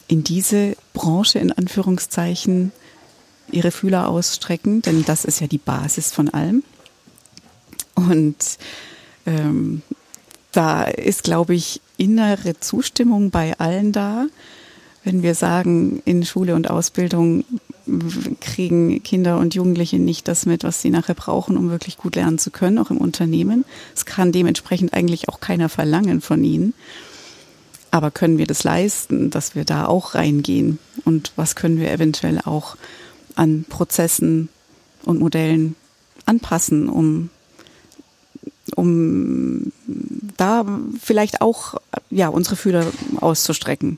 in 0.07 0.23
diese 0.23 0.75
Branche 0.93 1.39
in 1.39 1.51
Anführungszeichen 1.51 2.71
ihre 3.51 3.71
Fühler 3.71 4.07
ausstrecken? 4.07 4.81
Denn 4.81 5.03
das 5.05 5.25
ist 5.25 5.39
ja 5.39 5.47
die 5.47 5.57
Basis 5.57 6.11
von 6.11 6.29
allem. 6.29 6.63
Und 7.95 8.57
ähm, 9.25 9.81
da 10.51 10.83
ist, 10.83 11.23
glaube 11.23 11.55
ich, 11.55 11.81
innere 11.97 12.59
Zustimmung 12.59 13.31
bei 13.31 13.57
allen 13.57 13.91
da, 13.91 14.27
wenn 15.03 15.23
wir 15.23 15.35
sagen, 15.35 16.01
in 16.05 16.25
Schule 16.25 16.55
und 16.55 16.69
Ausbildung 16.69 17.45
kriegen 18.41 19.03
Kinder 19.03 19.37
und 19.37 19.53
Jugendliche 19.53 19.99
nicht 19.99 20.27
das 20.27 20.45
mit, 20.45 20.63
was 20.63 20.81
sie 20.81 20.89
nachher 20.89 21.13
brauchen, 21.13 21.57
um 21.57 21.69
wirklich 21.69 21.97
gut 21.97 22.15
lernen 22.15 22.37
zu 22.37 22.51
können, 22.51 22.79
auch 22.79 22.89
im 22.89 22.97
Unternehmen. 22.97 23.65
Es 23.95 24.05
kann 24.05 24.31
dementsprechend 24.31 24.93
eigentlich 24.93 25.29
auch 25.29 25.39
keiner 25.39 25.69
verlangen 25.69 26.21
von 26.21 26.43
ihnen. 26.43 26.73
Aber 27.91 28.11
können 28.11 28.37
wir 28.37 28.47
das 28.47 28.63
leisten, 28.63 29.29
dass 29.29 29.55
wir 29.55 29.63
da 29.63 29.85
auch 29.85 30.15
reingehen? 30.15 30.79
Und 31.05 31.31
was 31.35 31.55
können 31.55 31.79
wir 31.79 31.91
eventuell 31.91 32.41
auch 32.43 32.75
an 33.35 33.65
Prozessen 33.69 34.49
und 35.03 35.19
Modellen 35.19 35.75
anpassen, 36.25 36.89
um, 36.89 37.29
um 38.75 39.71
da 40.35 40.65
vielleicht 41.01 41.41
auch 41.41 41.75
ja, 42.09 42.27
unsere 42.27 42.55
Fühler 42.55 42.85
auszustrecken? 43.21 43.97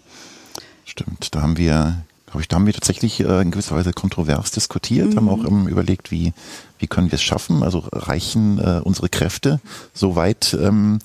Stimmt, 0.86 1.34
da 1.34 1.42
haben 1.42 1.58
wir 1.58 2.04
glaube 2.28 2.42
ich, 2.42 2.48
da 2.48 2.58
haben 2.58 2.66
wir 2.66 2.74
tatsächlich 2.74 3.22
äh, 3.22 3.42
in 3.42 3.52
gewisser 3.52 3.76
Weise 3.76 3.94
kontrovers 3.94 4.52
diskutiert, 4.52 5.14
mhm. 5.14 5.16
haben 5.16 5.30
auch 5.30 5.46
ähm, 5.46 5.68
überlegt, 5.68 6.12
wie, 6.12 6.34
wie 6.78 6.88
können 6.88 7.10
wir 7.10 7.16
es 7.16 7.24
schaffen, 7.24 7.64
also 7.64 7.84
reichen 7.92 8.60
äh, 8.60 8.82
unsere 8.84 9.10
Kräfte 9.10 9.60
so 9.94 10.16
weit. 10.16 10.56
Ähm, 10.60 11.00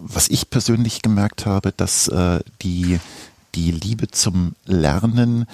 was 0.00 0.28
ich 0.28 0.48
persönlich 0.48 1.02
gemerkt 1.02 1.44
habe, 1.44 1.72
dass 1.76 2.06
äh, 2.06 2.38
die, 2.62 3.00
die 3.56 3.72
Liebe 3.72 4.08
zum 4.08 4.54
Lernen 4.64 5.46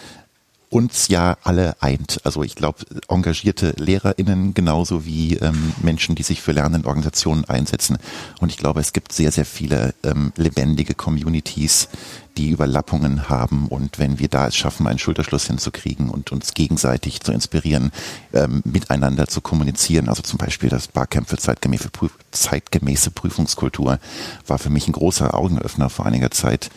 uns 0.74 1.06
ja 1.06 1.36
alle 1.44 1.80
eint. 1.80 2.20
Also 2.24 2.42
ich 2.42 2.56
glaube, 2.56 2.84
engagierte 3.06 3.74
LehrerInnen 3.78 4.54
genauso 4.54 5.06
wie 5.06 5.36
ähm, 5.36 5.72
Menschen, 5.80 6.16
die 6.16 6.24
sich 6.24 6.42
für 6.42 6.50
lernende 6.50 6.88
Organisationen 6.88 7.44
einsetzen. 7.44 7.96
Und 8.40 8.48
ich 8.50 8.56
glaube, 8.56 8.80
es 8.80 8.92
gibt 8.92 9.12
sehr, 9.12 9.30
sehr 9.30 9.44
viele 9.44 9.94
ähm, 10.02 10.32
lebendige 10.36 10.94
Communities, 10.94 11.88
die 12.36 12.50
Überlappungen 12.50 13.28
haben. 13.28 13.68
Und 13.68 14.00
wenn 14.00 14.18
wir 14.18 14.26
da 14.26 14.48
es 14.48 14.56
schaffen, 14.56 14.88
einen 14.88 14.98
Schulterschluss 14.98 15.46
hinzukriegen 15.46 16.10
und 16.10 16.32
uns 16.32 16.54
gegenseitig 16.54 17.20
zu 17.20 17.30
inspirieren, 17.30 17.92
ähm, 18.32 18.60
miteinander 18.64 19.28
zu 19.28 19.40
kommunizieren, 19.40 20.08
also 20.08 20.22
zum 20.22 20.38
Beispiel 20.38 20.70
das 20.70 20.88
Barcamp 20.88 21.28
für 21.28 21.38
zeitgemäße, 21.38 21.88
zeitgemäße 22.32 23.12
Prüfungskultur, 23.12 24.00
war 24.48 24.58
für 24.58 24.70
mich 24.70 24.88
ein 24.88 24.92
großer 24.92 25.34
Augenöffner 25.34 25.88
vor 25.88 26.04
einiger 26.04 26.32
Zeit. 26.32 26.70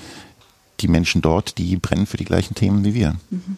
Die 0.81 0.87
Menschen 0.87 1.23
dort, 1.23 1.57
die 1.57 1.77
brennen 1.77 2.05
für 2.05 2.17
die 2.17 2.25
gleichen 2.25 2.53
Themen 2.53 2.85
wie 2.85 2.93
wir. 2.93 3.15
Mhm. 3.31 3.57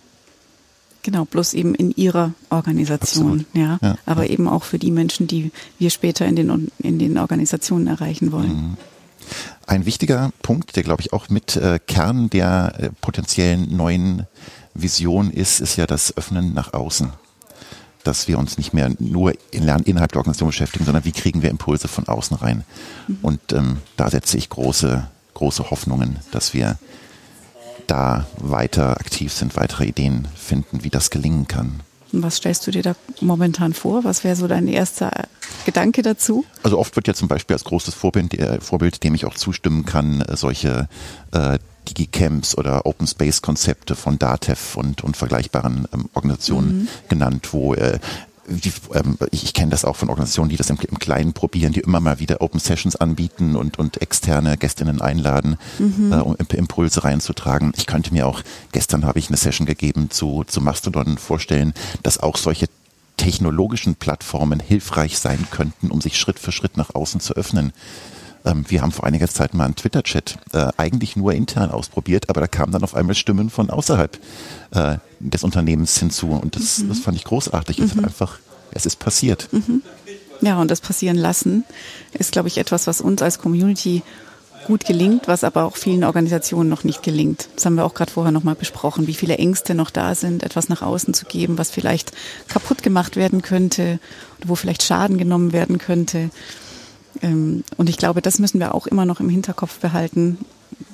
Genau, 1.02 1.26
bloß 1.26 1.54
eben 1.54 1.76
in 1.76 1.92
ihrer 1.92 2.34
Organisation, 2.50 3.46
ja. 3.54 3.80
ja. 3.82 3.96
Aber 4.06 4.26
ja. 4.26 4.32
eben 4.32 4.48
auch 4.48 4.64
für 4.64 4.80
die 4.80 4.92
Menschen, 4.92 5.28
die 5.28 5.52
wir 5.78 5.90
später 5.90 6.26
in 6.26 6.36
den, 6.36 6.72
in 6.80 7.00
den 7.00 7.18
Organisationen 7.18 7.88
erreichen 7.88 8.32
wollen. 8.32 8.56
Mhm. 8.56 8.78
Ein 9.66 9.86
wichtiger 9.86 10.32
Punkt, 10.42 10.76
der 10.76 10.84
glaube 10.84 11.02
ich 11.02 11.14
auch 11.14 11.30
mit 11.30 11.56
äh, 11.56 11.80
Kern 11.86 12.30
der 12.30 12.74
äh, 12.78 12.90
potenziellen 13.02 13.76
neuen 13.76 14.26
Vision 14.74 15.32
ist, 15.32 15.62
ist 15.62 15.76
ja 15.76 15.86
das 15.86 16.16
Öffnen 16.18 16.54
nach 16.54 16.74
außen. 16.74 17.12
Dass 18.04 18.28
wir 18.28 18.40
uns 18.40 18.58
nicht 18.58 18.74
mehr 18.74 18.92
nur 19.00 19.34
in 19.52 19.64
Lernen 19.64 19.84
innerhalb 19.84 20.12
der 20.12 20.20
Organisation 20.20 20.50
beschäftigen, 20.50 20.86
sondern 20.86 21.06
wie 21.06 21.12
kriegen 21.12 21.42
wir 21.42 21.50
Impulse 21.50 21.88
von 21.88 22.08
außen 22.08 22.38
rein. 22.38 22.64
Mhm. 23.08 23.18
Und 23.22 23.54
ähm, 23.54 23.78
da 23.96 24.10
setze 24.10 24.38
ich 24.38 24.50
große, 24.50 25.08
große 25.36 25.70
Hoffnungen, 25.70 26.18
dass 26.32 26.54
wir 26.54 26.78
da 27.90 28.28
weiter 28.38 29.00
aktiv 29.00 29.34
sind, 29.34 29.56
weitere 29.56 29.86
Ideen 29.86 30.28
finden, 30.36 30.84
wie 30.84 30.90
das 30.90 31.10
gelingen 31.10 31.48
kann. 31.48 31.82
Was 32.12 32.38
stellst 32.38 32.66
du 32.66 32.72
dir 32.72 32.82
da 32.82 32.96
momentan 33.22 33.74
vor? 33.74 34.04
Was 34.04 34.24
wäre 34.24 34.36
so 34.36 34.48
dein 34.48 34.68
erster 34.68 35.12
Gedanke 35.66 36.02
dazu? 36.02 36.44
Also 36.64 36.80
oft 36.80 36.96
wird 36.96 37.08
ja 37.08 37.14
zum 37.14 37.28
Beispiel 37.28 37.56
als 37.56 37.64
großes 37.64 37.94
Vorbild, 37.94 38.34
äh, 38.34 38.60
Vorbild 38.62 39.04
dem 39.04 39.14
ich 39.14 39.26
auch 39.26 39.36
zustimmen 39.36 39.86
kann, 39.86 40.22
äh, 40.22 40.36
solche 40.36 40.88
äh, 41.32 41.60
Digicamps 41.88 42.58
oder 42.58 42.86
Open 42.86 43.08
Space 43.08 43.42
Konzepte 43.42 43.96
von 43.96 44.20
DATEV 44.20 44.78
und, 44.78 45.04
und 45.04 45.18
vergleichbaren 45.18 45.88
ähm, 45.94 46.10
Organisationen 46.14 46.82
mhm. 46.82 46.88
genannt, 47.10 47.50
wo 47.52 47.74
äh, 47.74 48.00
die, 48.50 48.74
ähm, 48.94 49.18
ich, 49.32 49.44
ich 49.44 49.54
kenne 49.54 49.72
das 49.72 49.86
auch 49.86 49.96
von 49.96 50.10
Organisationen, 50.10 50.50
die 50.50 50.58
das 50.58 50.70
im, 50.70 50.78
im, 50.88 51.00
Kleinen 51.00 51.34
probieren, 51.34 51.74
die 51.74 51.80
immer 51.80 52.00
mal 52.00 52.20
wieder 52.20 52.42
Open 52.42 52.60
Sessions 52.60 52.96
anbieten 52.96 53.56
und, 53.56 53.80
und 53.80 54.02
externe 54.02 54.58
Gästinnen 54.58 55.02
einladen, 55.02 55.58
mhm. 55.78 56.12
äh, 56.12 56.18
um 56.18 56.36
Impulse 56.52 57.04
reinzutragen. 57.04 57.74
Ich 57.78 57.86
könnte 57.86 58.14
mir 58.14 58.28
auch, 58.28 58.42
gestern 58.72 59.06
habe 59.06 59.20
ich 59.20 59.30
eine 59.30 59.38
Session 59.38 59.66
gegeben 59.66 60.10
zu, 60.10 60.44
zu 60.46 60.62
Mastodon 60.62 61.18
vorstellen, 61.18 61.74
dass 62.04 62.20
auch 62.20 62.38
solche 62.38 62.68
technologischen 63.18 63.96
Plattformen 63.96 64.60
hilfreich 64.60 65.20
sein 65.20 65.46
könnten, 65.52 65.92
um 65.92 66.02
sich 66.02 66.18
Schritt 66.18 66.40
für 66.40 66.52
Schritt 66.52 66.78
nach 66.78 66.96
außen 66.96 67.20
zu 67.20 67.36
öffnen. 67.36 67.74
Ähm, 68.46 68.66
wir 68.68 68.82
haben 68.82 68.92
vor 68.92 69.06
einiger 69.06 69.28
Zeit 69.28 69.54
mal 69.54 69.66
einen 69.66 69.76
Twitter-Chat 69.76 70.38
äh, 70.54 70.68
eigentlich 70.78 71.16
nur 71.16 71.34
intern 71.34 71.72
ausprobiert, 71.72 72.30
aber 72.30 72.42
da 72.42 72.48
kamen 72.48 72.72
dann 72.72 72.84
auf 72.84 72.96
einmal 72.96 73.16
Stimmen 73.16 73.50
von 73.50 73.70
außerhalb 73.70 74.18
äh, 74.72 74.98
des 75.20 75.44
Unternehmens 75.44 75.98
hinzu 75.98 76.30
und 76.32 76.56
das, 76.56 76.80
mhm. 76.80 76.90
das 76.90 77.00
fand 77.00 77.18
ich 77.18 77.24
großartig. 77.24 77.80
Es 77.80 77.96
mhm. 77.96 78.06
einfach, 78.06 78.40
es 78.72 78.86
ist 78.86 79.00
passiert. 79.00 79.50
Mhm. 79.52 79.84
Ja, 80.42 80.60
und 80.62 80.72
das 80.72 80.80
passieren 80.80 81.18
lassen 81.18 81.66
ist, 82.14 82.32
glaube 82.32 82.48
ich, 82.48 82.58
etwas, 82.58 82.88
was 82.88 83.02
uns 83.02 83.22
als 83.22 83.40
Community 83.40 84.04
gut 84.68 84.86
gelingt, 84.86 85.28
was 85.28 85.44
aber 85.44 85.64
auch 85.64 85.78
vielen 85.78 86.04
Organisationen 86.04 86.70
noch 86.70 86.84
nicht 86.84 87.02
gelingt. 87.02 87.50
Das 87.56 87.66
haben 87.66 87.76
wir 87.76 87.86
auch 87.86 87.94
gerade 87.94 88.12
vorher 88.12 88.32
nochmal 88.32 88.56
besprochen, 88.56 89.08
wie 89.08 89.14
viele 89.14 89.38
Ängste 89.38 89.74
noch 89.74 89.90
da 89.90 90.16
sind, 90.16 90.44
etwas 90.44 90.70
nach 90.70 90.82
außen 90.82 91.14
zu 91.14 91.26
geben, 91.26 91.58
was 91.58 91.72
vielleicht 91.72 92.12
kaputt 92.48 92.84
gemacht 92.84 93.16
werden 93.16 93.42
könnte, 93.42 94.00
wo 94.46 94.56
vielleicht 94.56 94.84
Schaden 94.84 95.18
genommen 95.18 95.54
werden 95.54 95.78
könnte. 95.78 96.30
Ähm, 97.22 97.64
und 97.78 97.90
ich 97.90 97.98
glaube, 97.98 98.22
das 98.22 98.40
müssen 98.40 98.60
wir 98.60 98.76
auch 98.76 98.88
immer 98.88 99.06
noch 99.06 99.20
im 99.20 99.30
Hinterkopf 99.30 99.80
behalten. 99.80 100.38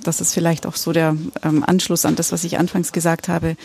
Das 0.03 0.21
ist 0.21 0.33
vielleicht 0.33 0.65
auch 0.65 0.75
so 0.75 0.91
der 0.91 1.15
ähm, 1.43 1.63
Anschluss 1.65 2.05
an 2.05 2.15
das, 2.15 2.31
was 2.31 2.43
ich 2.43 2.57
anfangs 2.57 2.91
gesagt 2.91 3.27
habe. 3.27 3.55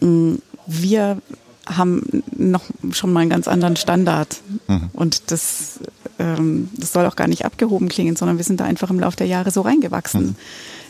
Mm, 0.00 0.34
wir 0.66 1.18
haben 1.66 2.22
noch 2.36 2.64
schon 2.92 3.12
mal 3.12 3.20
einen 3.20 3.30
ganz 3.30 3.48
anderen 3.48 3.76
Standard. 3.76 4.36
Mhm. 4.68 4.90
Und 4.92 5.30
das, 5.30 5.80
ähm, 6.18 6.68
das 6.76 6.92
soll 6.92 7.06
auch 7.06 7.16
gar 7.16 7.28
nicht 7.28 7.44
abgehoben 7.46 7.88
klingen, 7.88 8.16
sondern 8.16 8.36
wir 8.36 8.44
sind 8.44 8.60
da 8.60 8.64
einfach 8.64 8.90
im 8.90 9.00
Laufe 9.00 9.16
der 9.16 9.26
Jahre 9.26 9.50
so 9.50 9.62
reingewachsen 9.62 10.26
mhm. 10.26 10.36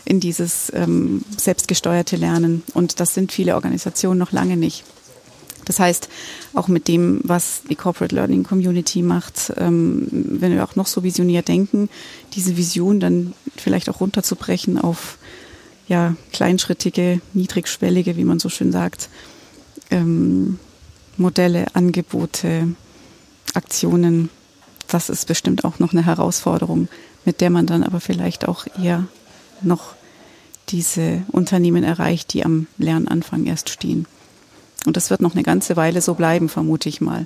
in 0.03 0.19
dieses 0.19 0.71
selbstgesteuerte 1.37 2.17
Lernen. 2.17 2.63
Und 2.73 2.99
das 2.99 3.13
sind 3.13 3.31
viele 3.31 3.55
Organisationen 3.55 4.19
noch 4.19 4.33
lange 4.33 4.57
nicht. 4.57 4.83
Das 5.65 5.79
heißt, 5.79 6.09
auch 6.53 6.67
mit 6.67 6.87
dem, 6.87 7.19
was 7.23 7.63
die 7.69 7.75
Corporate 7.75 8.15
Learning 8.15 8.43
Community 8.43 9.01
macht, 9.01 9.51
ähm, 9.57 10.07
wenn 10.11 10.53
wir 10.53 10.63
auch 10.63 10.75
noch 10.75 10.87
so 10.87 11.03
visionär 11.03 11.41
denken, 11.41 11.89
diese 12.33 12.55
Vision 12.55 12.99
dann 12.99 13.33
vielleicht 13.57 13.89
auch 13.89 13.99
runterzubrechen 13.99 14.79
auf 14.79 15.17
ja, 15.87 16.15
kleinschrittige, 16.31 17.21
niedrigschwellige, 17.33 18.17
wie 18.17 18.23
man 18.23 18.39
so 18.39 18.49
schön 18.49 18.71
sagt, 18.71 19.09
ähm, 19.91 20.59
Modelle, 21.17 21.67
Angebote, 21.73 22.69
Aktionen. 23.53 24.29
Das 24.87 25.09
ist 25.09 25.27
bestimmt 25.27 25.63
auch 25.63 25.79
noch 25.79 25.93
eine 25.93 26.05
Herausforderung, 26.05 26.87
mit 27.23 27.41
der 27.41 27.49
man 27.49 27.65
dann 27.65 27.83
aber 27.83 27.99
vielleicht 27.99 28.47
auch 28.47 28.65
eher 28.81 29.07
noch 29.61 29.95
diese 30.69 31.23
Unternehmen 31.31 31.83
erreicht, 31.83 32.33
die 32.33 32.43
am 32.43 32.67
Lernanfang 32.77 33.45
erst 33.45 33.69
stehen. 33.69 34.07
Und 34.85 34.97
das 34.97 35.09
wird 35.09 35.21
noch 35.21 35.33
eine 35.33 35.43
ganze 35.43 35.75
Weile 35.75 36.01
so 36.01 36.13
bleiben, 36.13 36.49
vermute 36.49 36.89
ich 36.89 37.01
mal. 37.01 37.25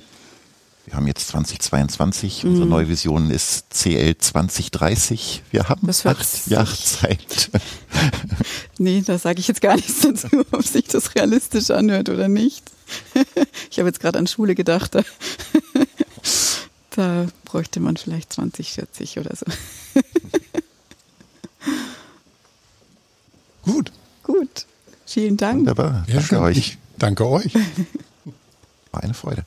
Wir 0.86 0.96
haben 0.96 1.06
jetzt 1.06 1.28
2022, 1.28 2.44
unsere 2.44 2.64
mhm. 2.64 2.70
neue 2.70 2.88
Vision 2.88 3.30
ist 3.30 3.66
CL 3.70 4.16
2030. 4.18 5.42
Wir 5.50 5.68
haben 5.68 5.86
das 5.86 6.04
acht 6.04 6.48
Jahre 6.48 6.76
Zeit. 6.76 7.50
nee, 8.78 9.02
da 9.06 9.18
sage 9.18 9.38
ich 9.40 9.48
jetzt 9.48 9.60
gar 9.60 9.76
nichts 9.76 10.00
dazu, 10.00 10.28
ob 10.50 10.66
sich 10.66 10.86
das 10.86 11.14
realistisch 11.14 11.70
anhört 11.70 12.08
oder 12.08 12.28
nicht. 12.28 12.64
ich 13.70 13.78
habe 13.78 13.88
jetzt 13.88 14.00
gerade 14.00 14.18
an 14.18 14.26
Schule 14.26 14.54
gedacht. 14.54 14.96
Da, 14.96 15.02
da 16.90 17.26
bräuchte 17.44 17.78
man 17.78 17.96
vielleicht 17.96 18.32
2040 18.32 19.18
oder 19.20 19.36
so. 19.36 19.46
Gut. 23.62 23.92
Gut. 24.24 24.66
Vielen 25.06 25.36
Dank. 25.36 25.60
Wunderbar. 25.60 26.04
Ja, 26.08 26.14
Danke 26.14 26.28
schön. 26.28 26.38
euch. 26.38 26.78
Danke 27.00 27.26
euch. 27.26 27.54
War 28.92 29.02
eine 29.02 29.14
Freude. 29.14 29.44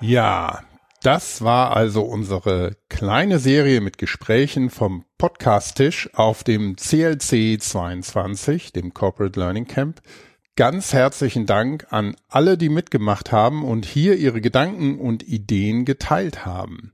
Ja, 0.00 0.64
das 1.02 1.42
war 1.42 1.76
also 1.76 2.02
unsere 2.02 2.76
kleine 2.88 3.38
Serie 3.38 3.80
mit 3.80 3.98
Gesprächen 3.98 4.68
vom 4.68 5.04
Podcast-Tisch 5.16 6.10
auf 6.14 6.42
dem 6.42 6.76
CLC 6.76 7.62
22, 7.62 8.72
dem 8.72 8.92
Corporate 8.94 9.38
Learning 9.38 9.66
Camp. 9.66 10.02
Ganz 10.56 10.92
herzlichen 10.92 11.46
Dank 11.46 11.86
an 11.90 12.16
alle, 12.28 12.58
die 12.58 12.68
mitgemacht 12.68 13.32
haben 13.32 13.64
und 13.64 13.86
hier 13.86 14.16
ihre 14.16 14.40
Gedanken 14.40 14.98
und 14.98 15.22
Ideen 15.22 15.84
geteilt 15.84 16.44
haben. 16.44 16.93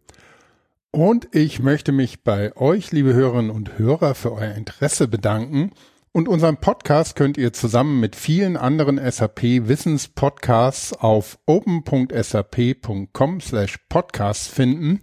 Und 0.93 1.29
ich 1.33 1.61
möchte 1.61 1.93
mich 1.93 2.25
bei 2.25 2.57
euch, 2.57 2.91
liebe 2.91 3.15
Hörerinnen 3.15 3.53
und 3.53 3.79
Hörer, 3.79 4.17
für 4.17 4.33
euer 4.33 4.55
Interesse 4.55 5.07
bedanken. 5.07 5.71
Und 6.11 6.27
unseren 6.27 6.57
Podcast 6.57 7.15
könnt 7.15 7.39
ihr 7.39 7.53
zusammen 7.53 8.01
mit 8.01 8.17
vielen 8.17 8.57
anderen 8.57 8.99
SAP 9.11 9.43
Wissenspodcasts 9.43 10.93
auf 10.93 11.39
open.sap.com 11.47 13.41
slash 13.41 13.79
podcast 13.89 14.49
finden 14.49 15.03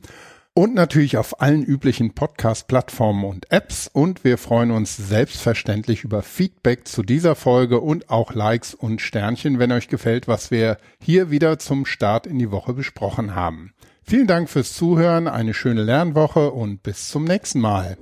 und 0.57 0.73
natürlich 0.73 1.15
auf 1.15 1.39
allen 1.39 1.63
üblichen 1.63 2.13
Podcast-Plattformen 2.15 3.23
und 3.23 3.49
Apps. 3.51 3.87
Und 3.87 4.25
wir 4.25 4.37
freuen 4.37 4.71
uns 4.71 4.97
selbstverständlich 4.97 6.03
über 6.03 6.23
Feedback 6.23 6.87
zu 6.87 7.03
dieser 7.03 7.35
Folge 7.35 7.79
und 7.79 8.09
auch 8.09 8.33
Likes 8.33 8.73
und 8.73 8.99
Sternchen, 8.99 9.59
wenn 9.59 9.71
euch 9.71 9.87
gefällt, 9.87 10.27
was 10.27 10.51
wir 10.51 10.79
hier 11.01 11.31
wieder 11.31 11.59
zum 11.59 11.85
Start 11.85 12.27
in 12.27 12.39
die 12.39 12.51
Woche 12.51 12.73
besprochen 12.73 13.35
haben. 13.35 13.71
Vielen 14.09 14.27
Dank 14.27 14.49
fürs 14.49 14.71
Zuhören, 14.73 15.27
eine 15.27 15.53
schöne 15.53 15.83
Lernwoche 15.83 16.51
und 16.51 16.81
bis 16.81 17.09
zum 17.09 17.25
nächsten 17.25 17.59
Mal. 17.59 17.97